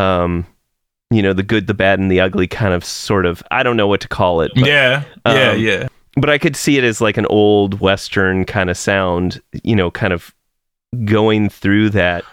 um 0.00 0.46
you 1.10 1.22
know 1.22 1.32
the 1.32 1.42
good 1.42 1.66
the 1.66 1.74
bad 1.74 1.98
and 1.98 2.10
the 2.10 2.20
ugly 2.20 2.46
kind 2.46 2.74
of 2.74 2.84
sort 2.84 3.26
of 3.26 3.42
i 3.50 3.62
don't 3.62 3.76
know 3.76 3.86
what 3.86 4.00
to 4.00 4.08
call 4.08 4.40
it 4.40 4.52
but, 4.54 4.66
yeah. 4.66 5.04
Yeah. 5.26 5.50
um, 5.50 5.60
yeah. 5.60 5.88
but 6.16 6.30
i 6.30 6.38
could 6.38 6.56
see 6.56 6.78
it 6.78 6.84
as 6.84 7.00
like 7.00 7.16
an 7.16 7.26
old 7.26 7.80
western 7.80 8.44
kind 8.44 8.70
of 8.70 8.76
sound 8.76 9.40
you 9.62 9.76
know 9.76 9.90
kind 9.90 10.12
of 10.12 10.34
going 11.04 11.48
through 11.48 11.90
that 11.90 12.24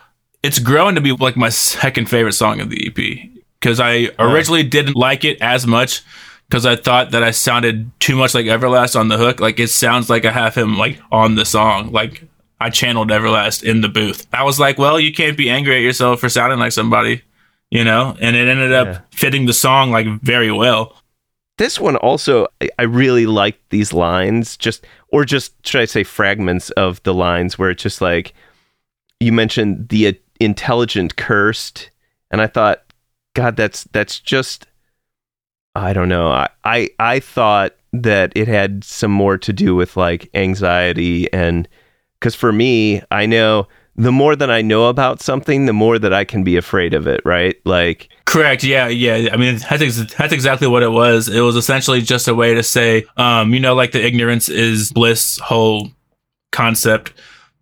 it's 0.44 0.60
growing 0.60 0.96
to 0.96 1.02
be 1.02 1.12
like 1.12 1.36
my 1.36 1.50
second 1.50 2.10
favorite 2.10 2.34
song 2.34 2.60
of 2.60 2.70
the 2.70 2.88
EP 2.88 3.30
because 3.60 3.80
I 3.80 4.12
originally 4.20 4.64
didn't 4.64 4.96
like 4.96 5.26
it 5.26 5.42
as 5.42 5.66
much 5.66 6.04
because 6.48 6.66
I 6.66 6.76
thought 6.76 7.12
that 7.12 7.24
I 7.24 7.32
sounded 7.32 7.92
too 8.00 8.16
much 8.16 8.34
like 8.34 8.46
Everlast 8.46 8.98
on 8.98 9.10
the 9.10 9.18
hook. 9.18 9.40
Like 9.40 9.60
it 9.60 9.70
sounds 9.70 10.10
like 10.10 10.26
I 10.26 10.32
have 10.32 10.56
him 10.56 10.78
like 10.78 11.00
on 11.12 11.36
the 11.36 11.46
song, 11.46 11.92
like 11.92 12.24
I 12.62 12.70
channeled 12.70 13.10
Everlast 13.10 13.64
in 13.64 13.82
the 13.82 13.90
booth. 13.90 14.28
I 14.32 14.44
was 14.44 14.60
like, 14.60 14.78
well, 14.78 15.00
you 15.00 15.14
can't 15.14 15.38
be 15.38 15.50
angry 15.50 15.76
at 15.76 15.82
yourself 15.82 16.20
for 16.20 16.30
sounding 16.30 16.60
like 16.60 16.72
somebody, 16.72 17.24
you 17.72 17.84
know? 17.84 18.16
And 18.22 18.36
it 18.36 18.48
ended 18.48 18.74
up 18.74 18.88
Yeah. 18.88 19.00
fitting 19.12 19.46
the 19.46 19.54
song 19.54 19.92
like 19.92 20.08
very 20.22 20.52
well. 20.52 20.96
This 21.58 21.80
one 21.80 21.96
also, 21.96 22.48
I- 22.78 22.84
really 22.84 23.26
liked 23.26 23.70
these 23.72 23.92
lines, 23.94 24.58
just 24.58 24.86
or 25.10 25.26
just 25.26 25.54
should 25.66 25.82
I 25.82 25.86
say 25.86 26.04
fragments 26.04 26.70
of 26.72 27.02
the 27.04 27.14
lines 27.14 27.58
where 27.58 27.72
it's 27.72 27.82
just 27.84 28.00
like 28.02 28.34
you 29.20 29.32
mentioned 29.32 29.90
the 29.90 30.08
uh, 30.10 30.14
intelligent 30.40 31.16
cursed, 31.16 31.90
and 32.30 32.42
I 32.42 32.48
thought, 32.48 32.84
God, 33.34 33.56
that's 33.56 33.86
that's 33.86 34.20
just 34.20 34.68
I 35.74 35.94
don't 35.94 36.10
know. 36.10 36.28
I 36.32 36.50
I, 36.64 36.90
I 37.00 37.20
thought 37.20 37.74
that 37.92 38.32
it 38.36 38.48
had 38.48 38.84
some 38.84 39.12
more 39.12 39.38
to 39.40 39.52
do 39.52 39.74
with 39.76 39.98
like 39.98 40.30
anxiety 40.36 41.32
and 41.34 41.68
because 42.20 42.36
for 42.36 42.52
me, 42.52 43.02
I 43.10 43.26
know 43.26 43.68
the 43.98 44.12
more 44.12 44.36
that 44.36 44.52
I 44.52 44.62
know 44.62 44.86
about 44.86 45.22
something, 45.22 45.66
the 45.66 45.74
more 45.74 45.98
that 45.98 46.14
I 46.14 46.24
can 46.24 46.44
be 46.44 46.56
afraid 46.56 46.94
of 46.94 47.08
it, 47.08 47.22
right? 47.26 47.56
Like 47.66 48.10
Correct. 48.26 48.64
Yeah. 48.64 48.88
Yeah. 48.88 49.30
I 49.34 49.38
mean, 49.38 49.58
that's, 49.58 49.82
ex- 49.82 50.16
that's 50.16 50.34
exactly 50.34 50.68
what 50.68 50.84
it 50.84 50.92
was. 50.92 51.28
It 51.28 51.42
was 51.42 51.56
essentially 51.56 52.02
just 52.02 52.28
a 52.28 52.36
way 52.36 52.54
to 52.54 52.62
say, 52.62 53.06
um, 53.18 53.54
you 53.54 53.60
know, 53.60 53.74
like 53.74 53.94
the 53.94 54.06
ignorance 54.06 54.50
is 54.50 54.92
bliss 54.92 55.40
whole 55.40 55.90
concept, 56.52 57.14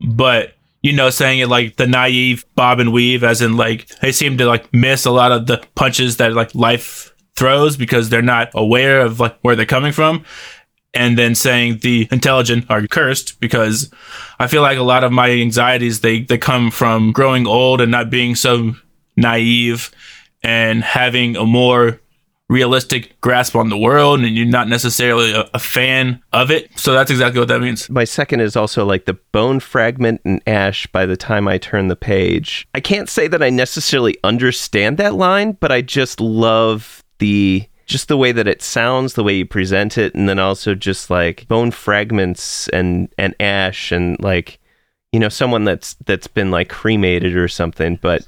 but 0.01 0.53
you 0.81 0.93
know, 0.93 1.09
saying 1.09 1.39
it 1.39 1.47
like 1.47 1.77
the 1.77 1.87
naive 1.87 2.45
bob 2.53 2.79
and 2.79 2.93
weave, 2.93 3.23
as 3.23 3.41
in 3.41 3.57
like 3.57 3.87
they 4.01 4.11
seem 4.11 4.37
to 4.37 4.45
like 4.45 4.71
miss 4.71 5.05
a 5.05 5.11
lot 5.11 5.31
of 5.31 5.47
the 5.47 5.63
punches 5.73 6.17
that 6.17 6.33
like 6.33 6.53
life 6.53 7.11
throws 7.35 7.75
because 7.75 8.09
they're 8.09 8.21
not 8.21 8.49
aware 8.53 9.01
of 9.01 9.19
like 9.19 9.37
where 9.41 9.55
they're 9.55 9.65
coming 9.65 9.91
from. 9.91 10.23
And 10.95 11.17
then 11.17 11.35
saying 11.35 11.79
the 11.81 12.07
intelligent 12.11 12.65
are 12.69 12.87
cursed 12.87 13.39
because 13.39 13.91
I 14.39 14.47
feel 14.47 14.61
like 14.61 14.77
a 14.77 14.83
lot 14.83 15.03
of 15.03 15.11
my 15.11 15.29
anxieties 15.29 16.01
they 16.01 16.21
they 16.21 16.37
come 16.37 16.71
from 16.71 17.11
growing 17.11 17.45
old 17.45 17.81
and 17.81 17.91
not 17.91 18.09
being 18.09 18.35
so 18.35 18.75
naive 19.17 19.91
and 20.41 20.83
having 20.83 21.35
a 21.35 21.45
more 21.45 21.99
realistic 22.47 23.19
grasp 23.21 23.55
on 23.55 23.69
the 23.69 23.77
world 23.77 24.19
and 24.19 24.35
you're 24.35 24.45
not 24.45 24.67
necessarily 24.67 25.31
a, 25.31 25.49
a 25.53 25.59
fan 25.59 26.21
of 26.31 26.51
it. 26.51 26.69
So 26.77 26.93
that's 26.93 27.09
exactly 27.09 27.39
what 27.39 27.47
that 27.47 27.59
means. 27.59 27.89
my 27.89 28.03
second 28.03 28.41
is 28.41 28.55
also 28.55 28.85
like 28.85 29.05
the 29.05 29.15
bone 29.31 29.59
fragment 29.59 30.21
and 30.25 30.41
ash 30.45 30.85
by 30.87 31.05
the 31.05 31.17
time 31.17 31.47
I 31.47 31.57
turn 31.57 31.87
the 31.87 31.95
page. 31.95 32.67
I 32.75 32.79
can't 32.79 33.09
say 33.09 33.27
that 33.27 33.41
I 33.41 33.49
necessarily 33.49 34.15
understand 34.23 34.97
that 34.97 35.15
line, 35.15 35.53
but 35.53 35.71
I 35.71 35.81
just 35.81 36.19
love 36.19 37.03
the 37.17 37.67
just 37.85 38.07
the 38.07 38.17
way 38.17 38.31
that 38.31 38.47
it 38.47 38.61
sounds, 38.61 39.13
the 39.13 39.23
way 39.23 39.35
you 39.35 39.45
present 39.45 39.97
it, 39.97 40.13
and 40.15 40.27
then 40.27 40.39
also 40.39 40.75
just 40.75 41.09
like 41.09 41.47
bone 41.47 41.71
fragments 41.71 42.67
and 42.69 43.09
and 43.17 43.35
ash 43.39 43.91
and 43.91 44.19
like 44.21 44.59
you 45.11 45.19
know 45.19 45.29
someone 45.29 45.63
that's 45.63 45.93
that's 46.05 46.27
been 46.27 46.51
like 46.51 46.69
cremated 46.69 47.35
or 47.35 47.47
something, 47.47 47.97
but 48.01 48.25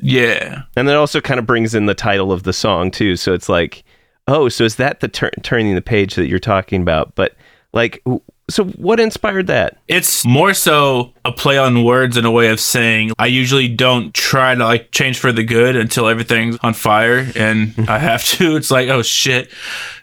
Yeah. 0.00 0.62
and 0.76 0.88
that 0.88 0.96
also 0.96 1.20
kind 1.20 1.38
of 1.40 1.46
brings 1.46 1.74
in 1.74 1.86
the 1.86 1.94
title 1.94 2.32
of 2.32 2.42
the 2.44 2.52
song 2.52 2.90
too. 2.90 3.16
So 3.16 3.34
it's 3.34 3.48
like, 3.48 3.84
oh, 4.28 4.48
so 4.48 4.64
is 4.64 4.76
that 4.76 5.00
the 5.00 5.08
tur- 5.08 5.30
turning 5.42 5.74
the 5.74 5.82
page 5.82 6.14
that 6.14 6.26
you're 6.28 6.38
talking 6.38 6.80
about? 6.82 7.14
But 7.14 7.34
like, 7.72 8.00
w- 8.04 8.22
so 8.52 8.64
what 8.64 9.00
inspired 9.00 9.46
that? 9.48 9.78
It's 9.88 10.24
more 10.24 10.54
so 10.54 11.12
a 11.24 11.32
play 11.32 11.58
on 11.58 11.84
words 11.84 12.16
and 12.16 12.26
a 12.26 12.30
way 12.30 12.50
of 12.50 12.60
saying 12.60 13.12
I 13.18 13.26
usually 13.26 13.68
don't 13.68 14.12
try 14.14 14.54
to 14.54 14.64
like 14.64 14.90
change 14.90 15.18
for 15.18 15.32
the 15.32 15.44
good 15.44 15.76
until 15.76 16.08
everything's 16.08 16.58
on 16.62 16.74
fire 16.74 17.26
and 17.36 17.74
I 17.88 17.98
have 18.10 18.24
to. 18.24 18.56
It's 18.56 18.70
like, 18.70 18.88
oh 18.88 19.02
shit. 19.02 19.50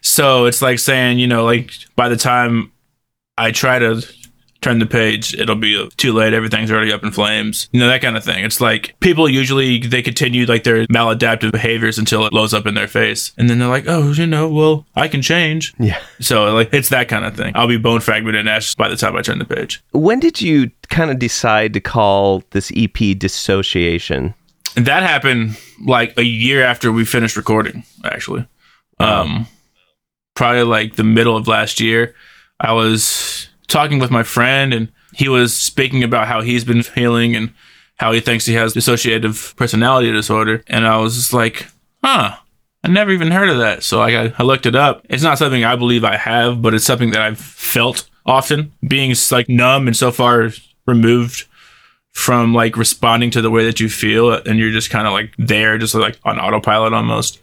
So 0.02 0.46
it's 0.46 0.62
like 0.62 0.80
saying, 0.80 1.20
you 1.20 1.28
know, 1.28 1.46
like 1.46 1.72
by 1.96 2.10
the 2.10 2.18
time 2.18 2.72
I 3.38 3.52
try 3.52 3.80
to 3.80 4.06
turn 4.62 4.80
the 4.80 4.86
page, 4.86 5.34
it'll 5.36 5.56
be 5.56 5.90
too 5.98 6.14
late. 6.14 6.34
Everything's 6.34 6.72
already 6.72 6.92
up 6.92 7.04
in 7.04 7.12
flames. 7.12 7.70
You 7.72 7.80
know, 7.80 7.88
that 7.88 8.02
kind 8.02 8.18
of 8.18 8.24
thing. 8.24 8.44
It's 8.44 8.60
like 8.60 8.96
people 9.00 9.30
usually 9.30 9.80
they 9.80 10.02
continue 10.02 10.46
like 10.46 10.64
their 10.64 10.86
maladaptive 10.88 11.52
behaviors 11.52 11.98
until 11.98 12.26
it 12.26 12.32
blows 12.32 12.54
up 12.54 12.66
in 12.66 12.74
their 12.74 12.88
face. 12.88 13.32
And 13.38 13.50
then 13.50 13.60
they're 13.60 13.70
like, 13.70 13.86
oh, 13.88 14.12
you 14.12 14.26
know, 14.26 14.50
well, 14.50 14.86
I 14.96 15.08
can 15.08 15.22
change. 15.22 15.74
Yeah. 15.80 16.00
So 16.20 16.54
like 16.54 16.74
it's 16.74 16.90
that 16.90 17.08
kind 17.08 17.26
of 17.26 17.36
thing. 17.36 17.54
I'll 17.56 17.68
be 17.68 17.78
bone 17.78 18.02
fragment 18.02 18.36
and 18.36 18.50
ash 18.50 18.76
by 18.76 18.90
the 18.90 18.96
time 18.96 19.16
I 19.16 19.22
turn 19.22 19.40
the 19.40 19.46
page. 19.46 19.82
When 19.92 20.20
did 20.20 20.42
you 20.42 20.72
kind 20.90 21.12
of 21.12 21.20
decide 21.20 21.74
to 21.74 21.80
call 21.80 22.44
this 22.52 22.72
EP 22.76 23.18
Dissociation? 23.18 24.34
And 24.76 24.86
that 24.86 25.04
happened 25.04 25.58
like 25.86 26.18
a 26.18 26.24
year 26.24 26.64
after 26.64 26.92
we 26.92 27.06
finished 27.06 27.36
recording, 27.36 27.84
actually. 28.04 28.48
Um, 29.00 29.48
probably 30.36 30.64
like 30.64 30.96
the 30.96 31.04
middle 31.04 31.36
of 31.36 31.48
last 31.48 31.80
year. 31.80 32.16
I 32.60 32.74
was 32.74 33.49
talking 33.70 34.00
with 34.00 34.12
my 34.12 34.24
friend 34.24 34.74
and 34.74 34.92
he 35.14 35.30
was 35.30 35.56
speaking 35.56 36.04
about 36.04 36.28
how 36.28 36.42
he's 36.42 36.64
been 36.64 36.84
feeling 36.84 37.36
and 37.36 37.54
how 37.96 38.12
he 38.12 38.20
thinks 38.20 38.46
he 38.46 38.54
has 38.54 38.74
dissociative 38.74 39.56
personality 39.56 40.12
disorder. 40.12 40.64
And 40.68 40.86
I 40.86 40.98
was 40.98 41.16
just 41.16 41.34
like, 41.34 41.68
huh, 42.04 42.36
I 42.84 42.88
never 42.88 43.12
even 43.12 43.32
heard 43.32 43.50
of 43.50 43.58
that. 43.58 43.84
So 43.84 44.02
I, 44.02 44.34
I 44.38 44.44
looked 44.44 44.66
it 44.66 44.76
up. 44.76 45.06
It's 45.10 45.24
not 45.24 45.38
something 45.38 45.64
I 45.64 45.76
believe 45.76 46.04
I 46.04 46.16
have, 46.16 46.62
but 46.62 46.74
it's 46.74 46.86
something 46.86 47.12
that 47.12 47.22
I've 47.22 47.40
felt 47.40 48.10
often 48.26 48.72
being 48.88 49.16
like 49.32 49.50
numb 49.50 49.88
and 49.88 49.98
so 49.98 50.12
far 50.12 50.50
removed 50.86 51.46
from 52.12 52.54
like 52.54 52.78
responding 52.78 53.32
to 53.32 53.42
the 53.42 53.52
way 53.52 53.66
that 53.66 53.80
you 53.80 53.90
feel 53.90 54.32
and 54.32 54.60
you're 54.60 54.72
just 54.72 54.90
kind 54.90 55.08
of 55.08 55.14
like 55.14 55.34
there 55.38 55.78
just 55.78 55.96
like 55.96 56.20
on 56.24 56.40
autopilot 56.40 56.94
almost 56.94 57.40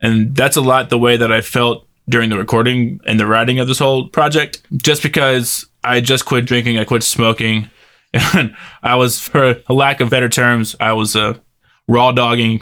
and 0.00 0.34
that's 0.34 0.56
a 0.56 0.60
lot 0.60 0.90
the 0.90 0.98
way 0.98 1.16
that 1.16 1.30
i 1.30 1.40
felt 1.40 1.86
during 2.08 2.30
the 2.30 2.38
recording 2.38 3.00
and 3.06 3.18
the 3.20 3.26
writing 3.26 3.58
of 3.58 3.68
this 3.68 3.78
whole 3.78 4.08
project 4.08 4.62
just 4.82 5.02
because 5.02 5.66
i 5.84 6.00
just 6.00 6.24
quit 6.24 6.44
drinking 6.46 6.78
i 6.78 6.84
quit 6.84 7.02
smoking 7.02 7.68
and 8.34 8.54
i 8.82 8.94
was 8.94 9.20
for 9.20 9.60
a 9.68 9.72
lack 9.74 10.00
of 10.00 10.10
better 10.10 10.28
terms 10.28 10.74
i 10.80 10.92
was 10.92 11.14
uh, 11.14 11.34
raw 11.88 12.12
dogging 12.12 12.60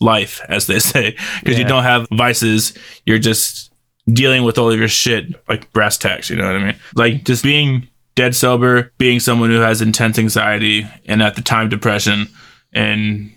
life 0.00 0.40
as 0.48 0.66
they 0.66 0.78
say 0.80 1.16
because 1.40 1.58
you 1.58 1.64
don't 1.64 1.84
have 1.84 2.06
vices. 2.10 2.76
You're 3.04 3.18
just 3.18 3.72
dealing 4.12 4.44
with 4.44 4.58
all 4.58 4.70
of 4.70 4.78
your 4.78 4.88
shit 4.88 5.34
like 5.48 5.72
brass 5.72 5.98
tacks 5.98 6.30
you 6.30 6.36
know 6.36 6.46
what 6.46 6.54
i 6.54 6.64
mean? 6.64 6.76
Like 6.94 7.24
just 7.24 7.42
being 7.42 7.88
dead 8.14 8.34
sober, 8.34 8.92
being 8.98 9.20
someone 9.20 9.50
who 9.50 9.60
has 9.60 9.82
intense 9.82 10.18
anxiety 10.18 10.86
and 11.06 11.22
at 11.22 11.34
the 11.34 11.42
time 11.42 11.68
depression 11.68 12.28
and 12.72 13.32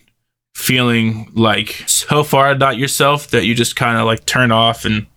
feeling 0.54 1.32
like 1.34 1.84
so 1.88 2.24
far 2.24 2.54
not 2.56 2.78
yourself 2.78 3.30
that 3.30 3.46
you 3.46 3.56
just 3.56 3.76
kind 3.76 3.98
of 3.98 4.06
like 4.06 4.26
turn 4.26 4.52
off 4.52 4.86
and 4.86 5.08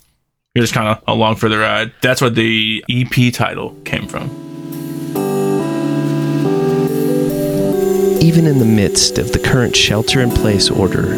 you're 0.54 0.62
just 0.62 0.74
kind 0.74 0.88
of 0.88 1.02
along 1.06 1.36
for 1.36 1.48
the 1.48 1.56
ride. 1.58 1.92
That's 2.02 2.20
where 2.20 2.28
the 2.28 2.84
EP 2.90 3.32
title 3.32 3.74
came 3.84 4.06
from. 4.06 4.28
Even 8.20 8.46
in 8.46 8.58
the 8.58 8.66
midst 8.66 9.18
of 9.18 9.32
the 9.32 9.38
current 9.38 9.74
shelter 9.74 10.20
in 10.20 10.30
place 10.30 10.70
order, 10.70 11.16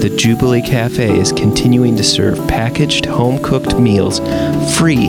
the 0.00 0.12
Jubilee 0.16 0.60
Cafe 0.60 1.18
is 1.18 1.30
continuing 1.30 1.96
to 1.96 2.02
serve 2.02 2.36
packaged 2.48 3.06
home 3.06 3.40
cooked 3.42 3.78
meals 3.78 4.18
free 4.76 5.06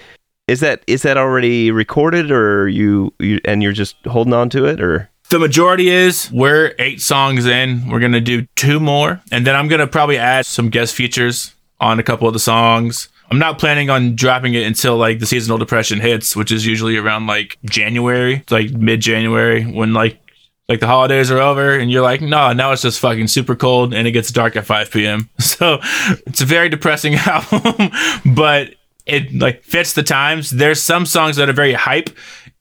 Is 0.49 0.62
that 0.62 0.83
is 0.88 1.03
that 1.03 1.15
already 1.17 1.69
recorded, 1.69 2.31
or 2.31 2.67
you, 2.67 3.13
you 3.19 3.39
and 3.45 3.62
you're 3.62 3.71
just 3.71 3.95
holding 4.07 4.33
on 4.33 4.49
to 4.49 4.65
it, 4.65 4.81
or 4.81 5.09
The 5.29 5.38
majority 5.38 5.89
is 5.89 6.31
we're 6.31 6.73
eight 6.79 7.01
songs 7.01 7.45
in. 7.45 7.88
We're 7.88 7.99
gonna 7.99 8.19
do 8.19 8.47
two 8.55 8.79
more, 8.79 9.21
and 9.31 9.45
then 9.45 9.55
I'm 9.55 9.67
gonna 9.67 9.85
probably 9.85 10.17
add 10.17 10.47
some 10.47 10.69
guest 10.69 10.95
features 10.95 11.53
on 11.79 11.99
a 11.99 12.03
couple 12.03 12.27
of 12.27 12.33
the 12.33 12.39
songs. 12.39 13.09
I'm 13.29 13.38
not 13.38 13.59
planning 13.59 13.91
on 13.91 14.15
dropping 14.15 14.55
it 14.55 14.65
until 14.65 14.97
like 14.97 15.19
the 15.19 15.27
seasonal 15.27 15.59
depression 15.59 15.99
hits, 15.99 16.35
which 16.35 16.51
is 16.51 16.65
usually 16.65 16.97
around 16.97 17.27
like 17.27 17.57
January, 17.65 18.43
like 18.49 18.71
mid 18.71 19.01
January, 19.01 19.65
when 19.65 19.93
like 19.93 20.19
like 20.67 20.79
the 20.79 20.88
holidays 20.88 21.29
are 21.29 21.39
over 21.39 21.77
and 21.77 21.91
you're 21.91 22.01
like, 22.03 22.21
no, 22.21 22.53
now 22.53 22.71
it's 22.71 22.81
just 22.83 22.99
fucking 22.99 23.27
super 23.27 23.55
cold 23.55 23.93
and 23.93 24.07
it 24.07 24.12
gets 24.12 24.31
dark 24.31 24.55
at 24.55 24.65
5 24.65 24.91
p.m. 24.91 25.29
So 25.39 25.79
it's 26.27 26.41
a 26.41 26.45
very 26.45 26.69
depressing 26.69 27.15
album, 27.25 27.89
but 28.35 28.75
it 29.09 29.33
like 29.33 29.63
fits 29.63 29.93
the 29.93 30.03
times. 30.03 30.51
There's 30.51 30.81
some 30.81 31.05
songs 31.05 31.35
that 31.37 31.49
are 31.49 31.53
very 31.53 31.73
hype 31.73 32.09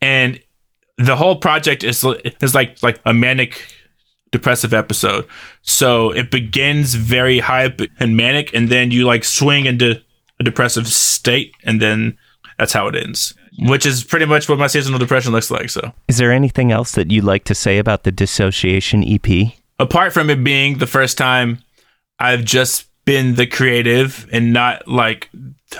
and 0.00 0.40
the 0.96 1.16
whole 1.16 1.36
project 1.36 1.84
is 1.84 2.04
is 2.40 2.54
like 2.54 2.82
like 2.82 3.00
a 3.04 3.14
manic 3.14 3.74
depressive 4.30 4.74
episode. 4.74 5.26
So 5.62 6.10
it 6.10 6.30
begins 6.30 6.94
very 6.94 7.38
hype 7.38 7.80
and 7.98 8.16
manic 8.16 8.52
and 8.54 8.68
then 8.68 8.90
you 8.90 9.04
like 9.04 9.24
swing 9.24 9.66
into 9.66 10.00
a 10.40 10.44
depressive 10.44 10.86
state 10.86 11.52
and 11.64 11.80
then 11.80 12.18
that's 12.58 12.72
how 12.72 12.88
it 12.88 12.96
ends 12.96 13.34
which 13.60 13.84
is 13.84 14.04
pretty 14.04 14.26
much 14.26 14.48
what 14.48 14.58
my 14.58 14.68
seasonal 14.68 14.98
depression 14.98 15.32
looks 15.32 15.50
like. 15.50 15.68
So, 15.70 15.92
is 16.06 16.18
there 16.18 16.32
anything 16.32 16.70
else 16.70 16.92
that 16.92 17.10
you'd 17.10 17.24
like 17.24 17.44
to 17.44 17.54
say 17.54 17.78
about 17.78 18.04
the 18.04 18.12
Dissociation 18.12 19.04
EP? 19.04 19.52
Apart 19.80 20.12
from 20.12 20.30
it 20.30 20.44
being 20.44 20.78
the 20.78 20.86
first 20.86 21.18
time 21.18 21.58
I've 22.18 22.44
just 22.44 22.86
been 23.04 23.36
the 23.36 23.46
creative 23.46 24.28
and 24.32 24.52
not 24.52 24.86
like 24.86 25.30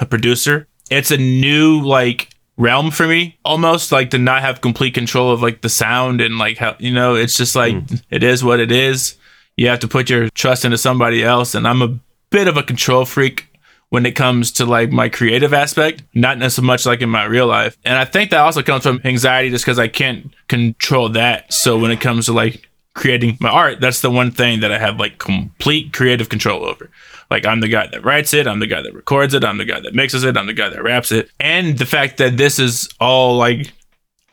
a 0.01 0.07
producer, 0.07 0.66
it's 0.90 1.11
a 1.11 1.16
new 1.16 1.81
like 1.83 2.31
realm 2.57 2.90
for 2.90 3.07
me 3.07 3.38
almost 3.44 3.92
like 3.92 4.11
to 4.11 4.18
not 4.18 4.42
have 4.42 4.61
complete 4.61 4.92
control 4.92 5.31
of 5.31 5.40
like 5.40 5.61
the 5.61 5.68
sound 5.68 6.20
and 6.20 6.38
like 6.38 6.59
how 6.59 6.74
you 6.81 6.92
know 6.92 7.14
it's 7.14 7.37
just 7.37 7.55
like 7.55 7.72
mm. 7.72 8.03
it 8.11 8.24
is 8.24 8.42
what 8.42 8.59
it 8.59 8.72
is 8.72 9.16
you 9.57 9.68
have 9.68 9.79
to 9.79 9.87
put 9.87 10.11
your 10.11 10.29
trust 10.31 10.64
into 10.64 10.77
somebody 10.77 11.22
else 11.22 11.55
and 11.55 11.68
i'm 11.68 11.83
a 11.83 11.98
bit 12.31 12.48
of 12.48 12.57
a 12.57 12.62
control 12.64 13.05
freak 13.05 13.48
when 13.90 14.05
it 14.05 14.12
comes 14.12 14.53
to 14.53 14.66
like 14.66 14.90
my 14.90 15.09
creative 15.09 15.55
aspect, 15.55 16.03
not 16.14 16.42
as 16.42 16.61
much 16.61 16.85
like 16.85 17.01
in 17.01 17.09
my 17.09 17.24
real 17.24 17.46
life. 17.46 17.77
And 17.85 17.96
I 17.96 18.05
think 18.05 18.31
that 18.31 18.40
also 18.40 18.62
comes 18.62 18.83
from 18.83 19.01
anxiety 19.05 19.51
just 19.51 19.64
because 19.64 19.79
I 19.79 19.88
can't 19.88 20.33
control 20.48 21.09
that. 21.11 21.53
So 21.53 21.79
when 21.79 21.90
it 21.90 22.01
comes 22.01 22.27
to 22.27 22.33
like 22.33 22.67
creating 22.99 23.39
my 23.41 23.49
art, 23.49 23.81
that's 23.81 24.01
the 24.01 24.11
one 24.11 24.31
thing 24.31 24.61
that 24.61 24.73
I 24.73 24.79
have 24.79 24.99
like 24.99 25.19
complete 25.19 25.93
creative 25.93 26.29
control 26.29 26.65
over. 26.65 26.91
Like 27.31 27.47
I'm 27.47 27.61
the 27.61 27.69
guy 27.69 27.87
that 27.87 28.05
writes 28.05 28.35
it, 28.35 28.47
I'm 28.47 28.59
the 28.59 28.67
guy 28.67 28.83
that 28.83 28.95
records 28.95 29.35
it, 29.35 29.45
I'm 29.45 29.59
the 29.59 29.65
guy 29.65 29.81
that 29.81 29.95
mixes 29.95 30.25
it, 30.25 30.37
I'm 30.37 30.47
the 30.47 30.53
guy 30.53 30.69
that 30.69 30.83
raps 30.83 31.13
it. 31.13 31.31
And 31.39 31.79
the 31.79 31.87
fact 31.87 32.19
that 32.19 32.37
this 32.37 32.59
is 32.59 32.89
all 33.01 33.37
like 33.37 33.73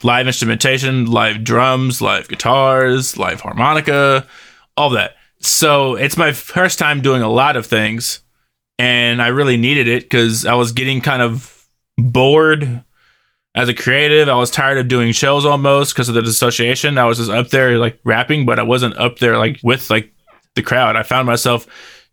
live 0.02 0.28
instrumentation, 0.28 1.06
live 1.06 1.44
drums, 1.44 2.02
live 2.02 2.28
guitars, 2.28 3.18
live 3.18 3.42
harmonica, 3.42 4.26
all 4.76 4.90
that. 4.90 5.16
So 5.40 5.96
it's 5.96 6.18
my 6.18 6.32
first 6.32 6.80
time 6.80 7.02
doing 7.02 7.22
a 7.22 7.30
lot 7.30 7.56
of 7.56 7.66
things 7.68 8.22
and 8.80 9.22
I 9.22 9.28
really 9.28 9.58
needed 9.58 9.88
it 9.88 10.04
because 10.04 10.46
I 10.46 10.56
was 10.56 10.72
getting 10.72 11.02
kind 11.02 11.22
of 11.22 11.68
bored 11.98 12.84
as 13.56 13.70
a 13.70 13.74
creative. 13.74 14.30
I 14.30 14.36
was 14.36 14.52
tired 14.52 14.78
of 14.78 14.88
doing 14.88 15.12
shows 15.14 15.46
almost 15.46 15.94
because 15.94 16.10
of 16.10 16.16
the 16.16 16.22
dissociation. 16.22 16.98
I 16.98 17.06
was 17.06 17.18
just 17.18 17.32
up 17.32 17.50
there 17.50 17.78
like 17.78 18.00
rapping, 18.04 18.46
but 18.46 18.60
I 18.60 18.64
wasn't 18.64 18.98
up 18.98 19.20
there 19.20 19.38
like 19.38 19.60
with 19.64 19.90
like 19.90 20.12
the 20.56 20.62
crowd. 20.62 20.96
I 20.96 21.04
found 21.04 21.26
myself 21.26 21.66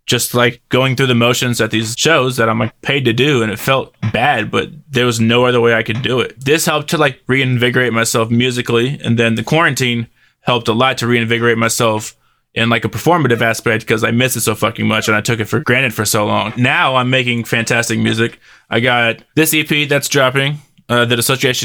just 0.07 0.35
like 0.35 0.61
going 0.69 0.97
through 0.97 1.07
the 1.07 1.15
motions 1.15 1.61
at 1.61 1.71
these 1.71 1.95
shows 1.97 2.37
that 2.37 2.49
I'm 2.49 2.59
like 2.59 2.81
paid 2.81 3.05
to 3.05 3.13
do 3.13 3.43
and 3.43 3.53
it 3.53 3.59
felt 3.59 3.95
bad, 4.13 4.51
but 4.51 4.71
there 4.91 5.07
was 5.07 5.21
no 5.21 5.45
other 5.45 5.61
way 5.61 5.75
I 5.75 5.83
could 5.83 6.03
do 6.03 6.21
it. 6.21 6.39
This 6.41 6.67
helped 6.67 6.91
to 6.91 6.99
like 6.99 7.21
reinvigorate 7.27 7.93
myself 7.93 8.31
musically 8.31 8.99
and 9.03 9.19
then 9.19 9.37
the 9.37 9.45
quarantine 9.45 10.09
helped 10.41 10.67
a 10.67 10.73
lot 10.73 10.99
to 10.99 11.07
reinvigorate 11.07 11.59
myself 11.59 12.17
in 12.55 12.69
like 12.69 12.85
a 12.85 12.89
performative 12.89 13.41
aspect 13.41 13.85
because 13.85 14.05
I 14.05 14.11
miss 14.11 14.37
it 14.37 14.43
so 14.43 14.55
fucking 14.55 14.87
much 14.87 15.09
and 15.09 15.17
I 15.17 15.21
took 15.21 15.41
it 15.41 15.47
for 15.47 15.61
granted 15.61 15.95
for 15.95 16.05
so 16.05 16.27
long. 16.27 16.53
Now 16.57 16.97
I'm 16.97 17.09
making 17.09 17.45
fantastic 17.45 17.99
music. 17.99 18.39
I 18.69 18.81
got 18.81 19.23
this 19.37 19.55
EP 19.55 19.89
that's 19.89 20.09
dropping, 20.09 20.59
uh, 20.93 21.07
the 21.07 21.17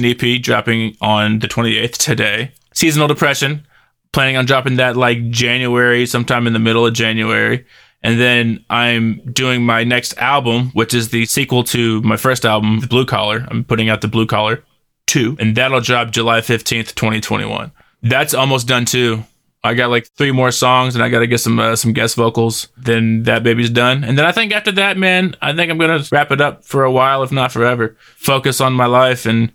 EP 0.05 0.41
dropping 0.41 0.95
on 1.01 1.39
the 1.39 1.49
28th 1.49 1.97
today. 1.97 2.51
Seasonal 2.73 3.09
Depression, 3.09 3.67
planning 4.13 4.37
on 4.37 4.45
dropping 4.45 4.77
that 4.77 4.95
like 4.95 5.29
January, 5.29 6.05
sometime 6.05 6.47
in 6.47 6.53
the 6.53 6.59
middle 6.59 6.85
of 6.85 6.93
January. 6.93 7.65
And 8.03 8.21
then 8.21 8.63
I'm 8.69 9.19
doing 9.33 9.65
my 9.65 9.83
next 9.83 10.17
album, 10.17 10.69
which 10.69 10.93
is 10.93 11.09
the 11.09 11.25
sequel 11.25 11.65
to 11.65 12.01
my 12.03 12.15
first 12.15 12.45
album, 12.45 12.79
Blue 12.79 13.05
Collar. 13.05 13.45
I'm 13.51 13.65
putting 13.65 13.89
out 13.89 13.99
the 13.99 14.07
Blue 14.07 14.27
Collar 14.27 14.63
2, 15.07 15.35
and 15.41 15.57
that'll 15.57 15.81
drop 15.81 16.11
July 16.11 16.39
15th, 16.39 16.95
2021. 16.95 17.73
That's 18.03 18.33
almost 18.33 18.65
done 18.65 18.85
too. 18.85 19.25
I 19.63 19.73
got 19.73 19.89
like 19.89 20.07
three 20.15 20.31
more 20.31 20.51
songs, 20.51 20.95
and 20.95 21.03
I 21.03 21.09
got 21.09 21.19
to 21.19 21.27
get 21.27 21.39
some 21.39 21.59
uh, 21.59 21.75
some 21.75 21.93
guest 21.93 22.15
vocals. 22.15 22.67
Then 22.77 23.23
that 23.23 23.43
baby's 23.43 23.69
done, 23.69 24.03
and 24.03 24.17
then 24.17 24.25
I 24.25 24.31
think 24.31 24.53
after 24.53 24.71
that, 24.73 24.97
man, 24.97 25.35
I 25.41 25.53
think 25.53 25.71
I'm 25.71 25.77
gonna 25.77 26.03
wrap 26.11 26.31
it 26.31 26.41
up 26.41 26.63
for 26.63 26.83
a 26.83 26.91
while, 26.91 27.23
if 27.23 27.31
not 27.31 27.51
forever. 27.51 27.95
Focus 28.15 28.61
on 28.61 28.73
my 28.73 28.85
life 28.85 29.25
and 29.25 29.51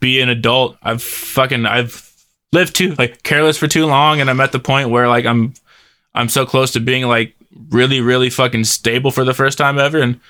be 0.00 0.20
an 0.20 0.28
adult. 0.28 0.76
I've 0.82 1.02
fucking 1.02 1.66
I've 1.66 2.04
lived 2.52 2.74
too 2.74 2.94
like 2.94 3.22
careless 3.22 3.58
for 3.58 3.68
too 3.68 3.86
long, 3.86 4.20
and 4.20 4.30
I'm 4.30 4.40
at 4.40 4.52
the 4.52 4.58
point 4.58 4.90
where 4.90 5.08
like 5.08 5.26
I'm 5.26 5.54
I'm 6.14 6.28
so 6.28 6.46
close 6.46 6.72
to 6.72 6.80
being 6.80 7.06
like 7.06 7.34
really 7.70 8.00
really 8.00 8.30
fucking 8.30 8.64
stable 8.64 9.10
for 9.10 9.24
the 9.24 9.34
first 9.34 9.58
time 9.58 9.78
ever, 9.78 9.98
and 9.98 10.20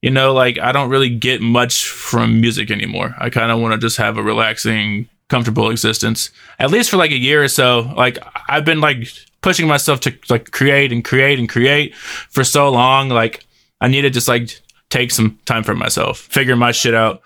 you 0.00 0.10
know 0.10 0.32
like 0.32 0.58
I 0.58 0.72
don't 0.72 0.90
really 0.90 1.10
get 1.10 1.40
much 1.40 1.86
from 1.86 2.40
music 2.40 2.70
anymore. 2.70 3.14
I 3.18 3.30
kind 3.30 3.50
of 3.50 3.60
want 3.60 3.72
to 3.72 3.84
just 3.84 3.96
have 3.96 4.16
a 4.16 4.22
relaxing 4.22 5.08
comfortable 5.34 5.68
existence 5.68 6.30
at 6.60 6.70
least 6.70 6.88
for 6.88 6.96
like 6.96 7.10
a 7.10 7.18
year 7.18 7.42
or 7.42 7.48
so. 7.48 7.92
Like 7.96 8.18
i've 8.48 8.64
been 8.64 8.80
like 8.80 9.08
pushing 9.40 9.66
myself 9.66 9.98
to 10.00 10.16
like 10.30 10.52
create 10.52 10.92
and 10.92 11.04
create 11.04 11.40
and 11.40 11.48
create 11.48 11.92
for 11.96 12.44
so 12.44 12.70
long. 12.70 13.08
Like 13.08 13.44
i 13.80 13.88
need 13.88 14.02
to 14.02 14.10
just 14.10 14.28
like 14.28 14.60
take 14.90 15.10
some 15.10 15.36
time 15.44 15.64
for 15.64 15.74
myself 15.74 16.18
figure 16.18 16.54
my 16.54 16.70
shit 16.70 16.94
out. 16.94 17.20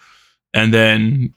And 0.55 0.73
then 0.73 1.35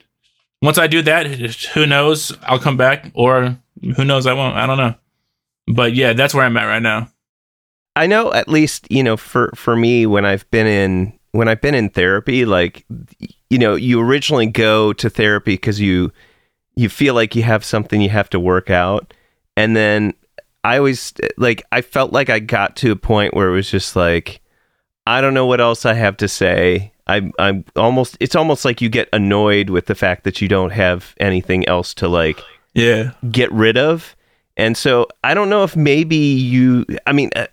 once 0.62 0.78
i 0.78 0.88
do 0.88 1.02
that 1.02 1.26
who 1.74 1.86
knows? 1.86 2.32
I'll 2.44 2.58
come 2.58 2.78
back 2.78 3.12
or 3.16 3.58
who 3.98 4.06
knows? 4.06 4.26
I 4.26 4.32
won't 4.32 4.56
i 4.56 4.66
don't 4.66 4.78
know. 4.78 4.96
But 5.68 5.94
yeah 5.94 6.14
that's 6.14 6.34
where 6.34 6.46
i'm 6.46 6.56
at 6.56 6.68
right 6.68 6.82
now. 6.82 7.10
I 7.98 8.08
know 8.08 8.32
at 8.32 8.48
least 8.48 8.90
you 8.90 9.04
know 9.04 9.18
for 9.18 9.52
for 9.56 9.76
me 9.76 10.06
when 10.06 10.24
i've 10.26 10.50
been 10.52 10.68
in 10.68 11.20
when 11.34 11.50
i've 11.50 11.60
been 11.60 11.76
in 11.76 11.90
therapy 11.90 12.46
like 12.46 12.86
you 13.50 13.58
know 13.58 13.76
you 13.76 14.00
originally 14.00 14.48
go 14.48 14.94
to 14.94 15.10
therapy 15.10 15.56
because 15.56 15.82
you 15.82 16.14
you 16.76 16.90
feel 16.90 17.14
like 17.14 17.36
you 17.36 17.44
have 17.44 17.64
something 17.64 18.02
you 18.02 18.10
have 18.10 18.30
to 18.30 18.40
work 18.40 18.70
out. 18.70 19.14
And 19.58 19.76
then 19.76 20.14
i 20.64 20.78
always 20.78 21.14
like 21.38 21.64
i 21.72 21.82
felt 21.82 22.14
like 22.14 22.30
i 22.30 22.40
got 22.40 22.76
to 22.76 22.92
a 22.92 22.96
point 22.96 23.34
where 23.34 23.50
it 23.50 23.54
was 23.54 23.70
just 23.70 23.96
like 23.96 24.42
i 25.08 25.20
don't 25.20 25.34
know 25.34 25.46
what 25.46 25.60
else 25.60 25.86
i 25.86 25.94
have 25.94 26.18
to 26.18 26.28
say. 26.28 26.92
I'm 27.08 27.34
i'm 27.40 27.66
almost 27.76 28.16
it's 28.20 28.36
almost 28.36 28.64
like 28.64 28.80
you 28.82 28.88
get 28.88 29.10
annoyed 29.12 29.70
with 29.70 29.88
the 29.88 29.96
fact 29.96 30.24
that 30.24 30.40
you 30.42 30.48
don't 30.48 30.70
have 30.72 31.16
anything 31.20 31.68
else 31.68 31.94
to 31.96 32.08
like 32.08 32.40
yeah. 32.74 33.12
get 33.30 33.52
rid 33.52 33.78
of. 33.78 34.16
And 34.56 34.78
so 34.78 35.08
i 35.24 35.34
don't 35.34 35.50
know 35.50 35.64
if 35.64 35.76
maybe 35.76 36.16
you 36.16 36.86
i 37.08 37.12
mean 37.12 37.32
uh, 37.36 37.48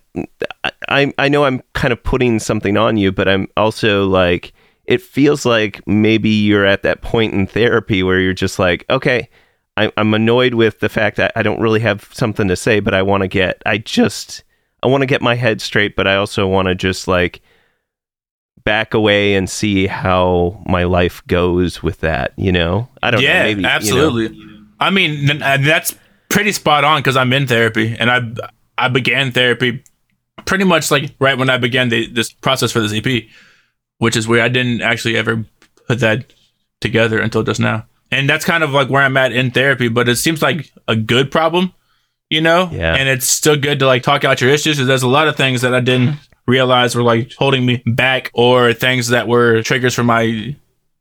i 0.87 1.11
i 1.17 1.27
know 1.27 1.45
i'm 1.45 1.61
kind 1.73 1.91
of 1.91 2.03
putting 2.03 2.39
something 2.39 2.77
on 2.77 2.97
you 2.97 3.11
but 3.11 3.27
i'm 3.27 3.47
also 3.57 4.05
like 4.07 4.53
it 4.89 5.03
feels 5.03 5.45
like 5.45 5.85
maybe 5.87 6.31
you're 6.31 6.65
at 6.65 6.81
that 6.81 7.03
point 7.03 7.31
in 7.31 7.45
therapy 7.45 8.01
where 8.01 8.19
you're 8.19 8.33
just 8.33 8.57
like, 8.57 8.85
okay, 8.89 9.29
I, 9.77 9.91
I'm 9.97 10.15
annoyed 10.15 10.55
with 10.55 10.79
the 10.79 10.89
fact 10.89 11.15
that 11.17 11.31
I 11.35 11.43
don't 11.43 11.61
really 11.61 11.79
have 11.81 12.09
something 12.11 12.47
to 12.47 12.55
say, 12.55 12.79
but 12.79 12.95
I 12.95 13.03
want 13.03 13.21
to 13.21 13.27
get, 13.27 13.61
I 13.67 13.77
just, 13.77 14.43
I 14.81 14.87
want 14.87 15.03
to 15.03 15.05
get 15.05 15.21
my 15.21 15.35
head 15.35 15.61
straight, 15.61 15.95
but 15.95 16.07
I 16.07 16.15
also 16.15 16.47
want 16.47 16.69
to 16.69 16.75
just 16.75 17.07
like 17.07 17.41
back 18.63 18.95
away 18.95 19.35
and 19.35 19.47
see 19.47 19.85
how 19.85 20.59
my 20.65 20.85
life 20.85 21.21
goes 21.27 21.83
with 21.83 21.99
that. 21.99 22.33
You 22.35 22.51
know, 22.51 22.89
I 23.03 23.11
don't 23.11 23.21
yeah, 23.21 23.43
know. 23.43 23.49
Maybe, 23.49 23.65
absolutely. 23.65 24.35
You 24.35 24.45
know. 24.47 24.65
I 24.79 24.89
mean, 24.89 25.29
uh, 25.29 25.57
that's 25.61 25.93
pretty 26.29 26.51
spot 26.51 26.83
on 26.83 26.99
because 26.99 27.15
I'm 27.15 27.31
in 27.31 27.45
therapy 27.45 27.95
and 27.99 28.09
I 28.09 28.21
I 28.75 28.87
began 28.87 29.33
therapy 29.33 29.83
pretty 30.45 30.63
much 30.63 30.89
like 30.89 31.13
right 31.19 31.37
when 31.37 31.51
I 31.51 31.57
began 31.57 31.89
the, 31.89 32.07
this 32.07 32.31
process 32.31 32.71
for 32.71 32.79
this 32.79 32.91
EP 32.91 33.29
which 33.99 34.15
is 34.15 34.27
weird. 34.27 34.43
I 34.43 34.49
didn't 34.49 34.81
actually 34.81 35.15
ever 35.15 35.45
put 35.87 35.99
that 35.99 36.33
together 36.81 37.19
until 37.19 37.43
just 37.43 37.59
now. 37.59 37.85
And 38.11 38.27
that's 38.27 38.45
kind 38.45 38.63
of 38.63 38.71
like 38.71 38.89
where 38.89 39.03
I'm 39.03 39.17
at 39.17 39.31
in 39.31 39.51
therapy, 39.51 39.87
but 39.87 40.09
it 40.09 40.15
seems 40.15 40.41
like 40.41 40.71
a 40.87 40.95
good 40.95 41.29
problem, 41.29 41.73
you 42.29 42.41
know? 42.41 42.69
Yeah. 42.71 42.95
And 42.95 43.07
it's 43.07 43.27
still 43.27 43.55
good 43.55 43.79
to 43.79 43.85
like 43.85 44.01
talk 44.01 44.23
out 44.23 44.41
your 44.41 44.49
issues. 44.49 44.77
because 44.77 44.87
There's 44.87 45.03
a 45.03 45.07
lot 45.07 45.27
of 45.27 45.35
things 45.35 45.61
that 45.61 45.75
I 45.75 45.79
didn't 45.79 46.09
mm-hmm. 46.09 46.51
realize 46.51 46.95
were 46.95 47.03
like 47.03 47.33
holding 47.33 47.65
me 47.65 47.83
back 47.85 48.31
or 48.33 48.73
things 48.73 49.09
that 49.09 49.27
were 49.27 49.61
triggers 49.61 49.93
for 49.93 50.03
my 50.03 50.55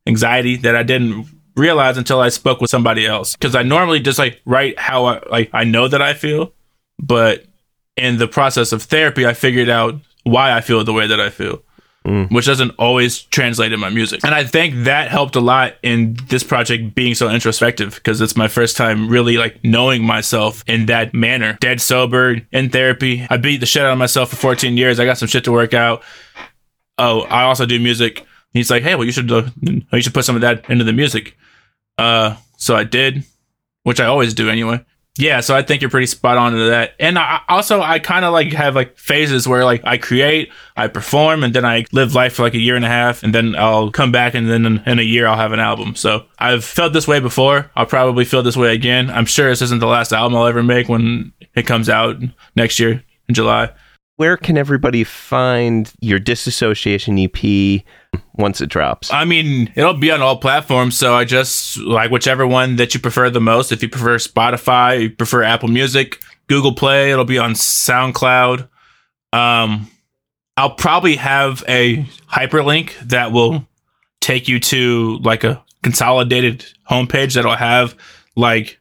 anxiety 0.06 0.56
that 0.56 0.76
I 0.76 0.82
didn't 0.82 1.26
realize 1.56 1.96
until 1.96 2.20
I 2.20 2.28
spoke 2.28 2.60
with 2.60 2.70
somebody 2.70 3.06
else. 3.06 3.34
Cause 3.36 3.54
I 3.54 3.62
normally 3.62 4.00
just 4.00 4.18
like 4.18 4.40
write 4.44 4.78
how 4.78 5.06
I 5.06 5.22
like, 5.30 5.50
I 5.54 5.64
know 5.64 5.88
that 5.88 6.02
I 6.02 6.14
feel, 6.14 6.52
but 6.98 7.44
in 7.96 8.18
the 8.18 8.28
process 8.28 8.72
of 8.72 8.82
therapy, 8.82 9.26
I 9.26 9.34
figured 9.34 9.68
out 9.68 9.94
why 10.24 10.52
I 10.52 10.60
feel 10.60 10.84
the 10.84 10.92
way 10.92 11.06
that 11.06 11.20
I 11.20 11.30
feel 11.30 11.62
mm. 12.04 12.30
which 12.32 12.46
doesn't 12.46 12.70
always 12.78 13.22
translate 13.22 13.72
in 13.72 13.80
my 13.80 13.90
music. 13.90 14.24
And 14.24 14.34
I 14.34 14.44
think 14.44 14.84
that 14.84 15.10
helped 15.10 15.36
a 15.36 15.40
lot 15.40 15.74
in 15.82 16.16
this 16.28 16.42
project 16.42 16.94
being 16.94 17.14
so 17.14 17.28
introspective 17.28 17.94
because 17.94 18.20
it's 18.20 18.36
my 18.36 18.48
first 18.48 18.76
time 18.76 19.08
really 19.08 19.36
like 19.36 19.62
knowing 19.64 20.04
myself 20.04 20.64
in 20.66 20.86
that 20.86 21.14
manner. 21.14 21.58
Dead 21.60 21.80
sober, 21.80 22.36
in 22.52 22.70
therapy. 22.70 23.26
I 23.28 23.36
beat 23.36 23.58
the 23.58 23.66
shit 23.66 23.84
out 23.84 23.92
of 23.92 23.98
myself 23.98 24.30
for 24.30 24.36
14 24.36 24.76
years. 24.76 24.98
I 24.98 25.04
got 25.04 25.18
some 25.18 25.28
shit 25.28 25.44
to 25.44 25.52
work 25.52 25.74
out. 25.74 26.02
Oh, 26.96 27.22
I 27.22 27.42
also 27.42 27.66
do 27.66 27.78
music. 27.78 28.24
He's 28.52 28.70
like, 28.70 28.82
hey, 28.82 28.94
well, 28.94 29.04
you 29.04 29.12
should 29.12 29.30
uh, 29.30 29.48
you 29.62 30.00
should 30.00 30.14
put 30.14 30.24
some 30.24 30.34
of 30.34 30.42
that 30.42 30.68
into 30.68 30.84
the 30.84 30.92
music. 30.92 31.36
Uh, 31.96 32.36
so 32.56 32.74
I 32.74 32.84
did, 32.84 33.24
which 33.82 34.00
I 34.00 34.06
always 34.06 34.34
do 34.34 34.48
anyway. 34.48 34.84
Yeah, 35.16 35.40
so 35.40 35.56
I 35.56 35.62
think 35.62 35.82
you're 35.82 35.90
pretty 35.90 36.06
spot 36.06 36.38
on 36.38 36.52
to 36.52 36.68
that. 36.68 36.94
And 37.00 37.18
I 37.18 37.40
also 37.48 37.80
I 37.80 37.98
kind 37.98 38.24
of 38.24 38.32
like 38.32 38.52
have 38.52 38.76
like 38.76 38.96
phases 38.96 39.48
where 39.48 39.64
like 39.64 39.80
I 39.84 39.98
create, 39.98 40.52
I 40.76 40.86
perform, 40.86 41.42
and 41.42 41.52
then 41.52 41.64
I 41.64 41.86
live 41.90 42.14
life 42.14 42.34
for 42.34 42.42
like 42.42 42.54
a 42.54 42.58
year 42.58 42.76
and 42.76 42.84
a 42.84 42.88
half, 42.88 43.24
and 43.24 43.34
then 43.34 43.56
I'll 43.56 43.90
come 43.90 44.12
back, 44.12 44.34
and 44.34 44.48
then 44.48 44.64
in, 44.64 44.78
in 44.86 44.98
a 45.00 45.02
year 45.02 45.26
I'll 45.26 45.36
have 45.36 45.52
an 45.52 45.58
album. 45.58 45.96
So 45.96 46.26
I've 46.38 46.64
felt 46.64 46.92
this 46.92 47.08
way 47.08 47.18
before. 47.18 47.68
I'll 47.74 47.84
probably 47.86 48.24
feel 48.24 48.44
this 48.44 48.56
way 48.56 48.72
again. 48.72 49.10
I'm 49.10 49.26
sure 49.26 49.48
this 49.48 49.62
isn't 49.62 49.80
the 49.80 49.88
last 49.88 50.12
album 50.12 50.36
I'll 50.36 50.46
ever 50.46 50.62
make 50.62 50.88
when 50.88 51.32
it 51.56 51.66
comes 51.66 51.88
out 51.88 52.16
next 52.54 52.78
year 52.78 53.02
in 53.28 53.34
July. 53.34 53.70
Where 54.18 54.36
can 54.36 54.58
everybody 54.58 55.04
find 55.04 55.92
your 56.00 56.18
disassociation 56.18 57.16
EP 57.20 57.84
once 58.34 58.60
it 58.60 58.68
drops? 58.68 59.12
I 59.12 59.24
mean, 59.24 59.72
it'll 59.76 59.94
be 59.94 60.10
on 60.10 60.20
all 60.20 60.36
platforms. 60.36 60.98
So 60.98 61.14
I 61.14 61.24
just 61.24 61.78
like 61.78 62.10
whichever 62.10 62.44
one 62.44 62.74
that 62.76 62.92
you 62.94 62.98
prefer 62.98 63.30
the 63.30 63.40
most. 63.40 63.70
If 63.70 63.80
you 63.80 63.88
prefer 63.88 64.16
Spotify, 64.16 65.02
you 65.02 65.10
prefer 65.10 65.44
Apple 65.44 65.68
Music, 65.68 66.20
Google 66.48 66.74
Play, 66.74 67.12
it'll 67.12 67.24
be 67.24 67.38
on 67.38 67.52
SoundCloud. 67.52 68.68
Um, 69.32 69.88
I'll 70.56 70.74
probably 70.74 71.14
have 71.14 71.62
a 71.68 71.98
hyperlink 72.28 72.98
that 73.10 73.30
will 73.30 73.68
take 74.20 74.48
you 74.48 74.58
to 74.58 75.18
like 75.22 75.44
a 75.44 75.62
consolidated 75.84 76.66
homepage 76.90 77.34
that'll 77.34 77.54
have 77.54 77.94
like 78.34 78.80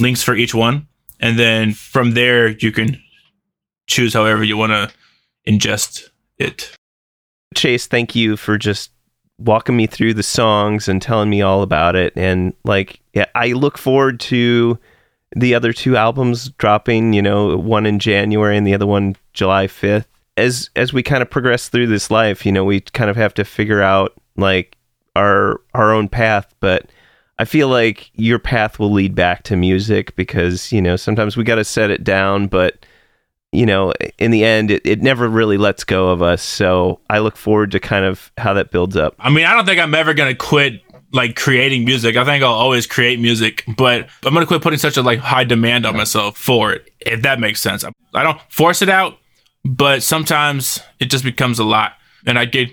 links 0.00 0.24
for 0.24 0.34
each 0.34 0.52
one. 0.52 0.88
And 1.20 1.38
then 1.38 1.74
from 1.74 2.14
there, 2.14 2.48
you 2.48 2.72
can 2.72 3.00
choose 3.92 4.14
however 4.14 4.42
you 4.42 4.56
want 4.56 4.72
to 4.72 4.90
ingest 5.46 6.08
it. 6.38 6.74
Chase, 7.54 7.86
thank 7.86 8.14
you 8.14 8.36
for 8.36 8.56
just 8.56 8.90
walking 9.38 9.76
me 9.76 9.86
through 9.86 10.14
the 10.14 10.22
songs 10.22 10.88
and 10.88 11.02
telling 11.02 11.28
me 11.28 11.42
all 11.42 11.62
about 11.62 11.94
it. 11.94 12.12
And 12.16 12.54
like, 12.64 13.00
yeah, 13.12 13.26
I 13.34 13.48
look 13.48 13.76
forward 13.76 14.20
to 14.20 14.78
the 15.36 15.54
other 15.54 15.72
two 15.72 15.96
albums 15.96 16.48
dropping. 16.50 17.12
You 17.12 17.22
know, 17.22 17.56
one 17.56 17.86
in 17.86 17.98
January 17.98 18.56
and 18.56 18.66
the 18.66 18.74
other 18.74 18.86
one 18.86 19.16
July 19.34 19.66
fifth. 19.66 20.08
As 20.38 20.70
as 20.76 20.94
we 20.94 21.02
kind 21.02 21.20
of 21.20 21.28
progress 21.28 21.68
through 21.68 21.88
this 21.88 22.10
life, 22.10 22.46
you 22.46 22.52
know, 22.52 22.64
we 22.64 22.80
kind 22.80 23.10
of 23.10 23.16
have 23.16 23.34
to 23.34 23.44
figure 23.44 23.82
out 23.82 24.14
like 24.36 24.76
our 25.14 25.60
our 25.74 25.92
own 25.92 26.08
path, 26.08 26.54
but. 26.60 26.90
I 27.38 27.44
feel 27.44 27.66
like 27.66 28.10
your 28.14 28.38
path 28.38 28.78
will 28.78 28.92
lead 28.92 29.16
back 29.16 29.42
to 29.44 29.56
music 29.56 30.14
because, 30.14 30.70
you 30.70 30.80
know, 30.80 30.94
sometimes 30.94 31.36
we 31.36 31.42
got 31.42 31.56
to 31.56 31.64
set 31.64 31.90
it 31.90 32.04
down, 32.04 32.46
but 32.46 32.86
you 33.52 33.66
know, 33.66 33.92
in 34.18 34.30
the 34.30 34.44
end, 34.44 34.70
it, 34.70 34.82
it 34.84 35.02
never 35.02 35.28
really 35.28 35.58
lets 35.58 35.84
go 35.84 36.08
of 36.08 36.22
us. 36.22 36.42
So 36.42 37.00
I 37.10 37.18
look 37.18 37.36
forward 37.36 37.70
to 37.72 37.80
kind 37.80 38.04
of 38.04 38.32
how 38.38 38.54
that 38.54 38.70
builds 38.70 38.96
up. 38.96 39.14
I 39.18 39.30
mean, 39.30 39.44
I 39.44 39.54
don't 39.54 39.66
think 39.66 39.78
I'm 39.78 39.94
ever 39.94 40.14
going 40.14 40.30
to 40.30 40.36
quit 40.36 40.82
like 41.12 41.36
creating 41.36 41.84
music. 41.84 42.16
I 42.16 42.24
think 42.24 42.42
I'll 42.42 42.54
always 42.54 42.86
create 42.86 43.20
music, 43.20 43.64
but 43.76 44.08
I'm 44.24 44.32
going 44.32 44.42
to 44.42 44.46
quit 44.46 44.62
putting 44.62 44.78
such 44.78 44.96
a 44.96 45.02
like 45.02 45.18
high 45.18 45.44
demand 45.44 45.84
on 45.84 45.94
myself 45.96 46.38
for 46.38 46.72
it, 46.72 46.90
if 47.00 47.22
that 47.22 47.38
makes 47.38 47.60
sense. 47.60 47.84
I 48.14 48.22
don't 48.22 48.40
force 48.48 48.80
it 48.80 48.88
out, 48.88 49.18
but 49.64 50.02
sometimes 50.02 50.80
it 50.98 51.06
just 51.06 51.22
becomes 51.22 51.58
a 51.58 51.64
lot. 51.64 51.92
And 52.26 52.38
I 52.38 52.46
get 52.46 52.70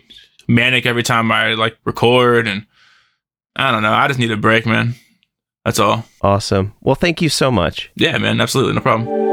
manic 0.48 0.86
every 0.86 1.04
time 1.04 1.32
I 1.32 1.56
like 1.56 1.78
record 1.84 2.48
and 2.48 2.65
I 3.56 3.72
don't 3.72 3.84
know. 3.84 3.92
I 3.92 4.08
just 4.08 4.20
need 4.20 4.32
a 4.32 4.38
break, 4.38 4.65
man. 4.65 4.96
That's 5.65 5.80
all. 5.80 6.06
Awesome. 6.22 6.74
Well, 6.80 6.96
thank 6.96 7.22
you 7.22 7.28
so 7.28 7.52
much. 7.52 7.92
Yeah, 7.96 8.18
man. 8.18 8.39
Absolutely. 8.39 8.74
No 8.74 8.80
problem. 8.80 9.29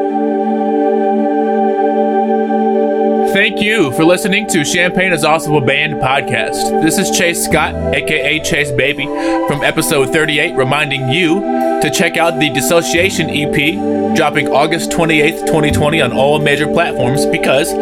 Thank 3.47 3.63
you 3.63 3.93
for 3.93 4.05
listening 4.05 4.49
to 4.49 4.65
Champaign 4.65 5.13
is 5.13 5.23
Also 5.23 5.57
a 5.57 5.65
Band 5.65 6.03
podcast. 6.03 6.83
This 6.83 6.99
is 6.99 7.17
Chase 7.17 7.45
Scott, 7.45 7.77
aka 7.95 8.41
Chase 8.41 8.73
Baby, 8.73 9.05
from 9.47 9.63
episode 9.63 10.13
38, 10.13 10.57
reminding 10.57 11.11
you 11.11 11.39
to 11.81 11.89
check 11.95 12.17
out 12.17 12.41
the 12.41 12.51
Dissociation 12.51 13.31
EP, 13.31 14.17
dropping 14.17 14.49
August 14.49 14.91
28th, 14.91 15.47
2020 15.47 16.01
on 16.01 16.13
all 16.13 16.41
major 16.41 16.67
platforms 16.67 17.25
because 17.27 17.73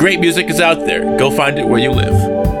great 0.00 0.20
music 0.20 0.48
is 0.48 0.58
out 0.58 0.86
there. 0.86 1.18
Go 1.18 1.30
find 1.30 1.58
it 1.58 1.68
where 1.68 1.80
you 1.80 1.90
live. 1.90 2.59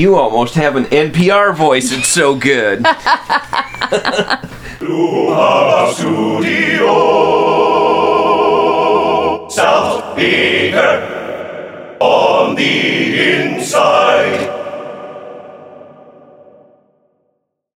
You 0.00 0.16
almost 0.16 0.54
have 0.54 0.76
an 0.76 0.84
NPR 0.86 1.54
voice. 1.54 1.92
It's 1.92 2.08
so 2.08 2.34
good. 2.34 2.78
Studio 5.92 6.96
South 9.50 10.16
Peter 10.16 11.98
on 12.00 12.54
the 12.54 13.30
inside. 13.30 14.59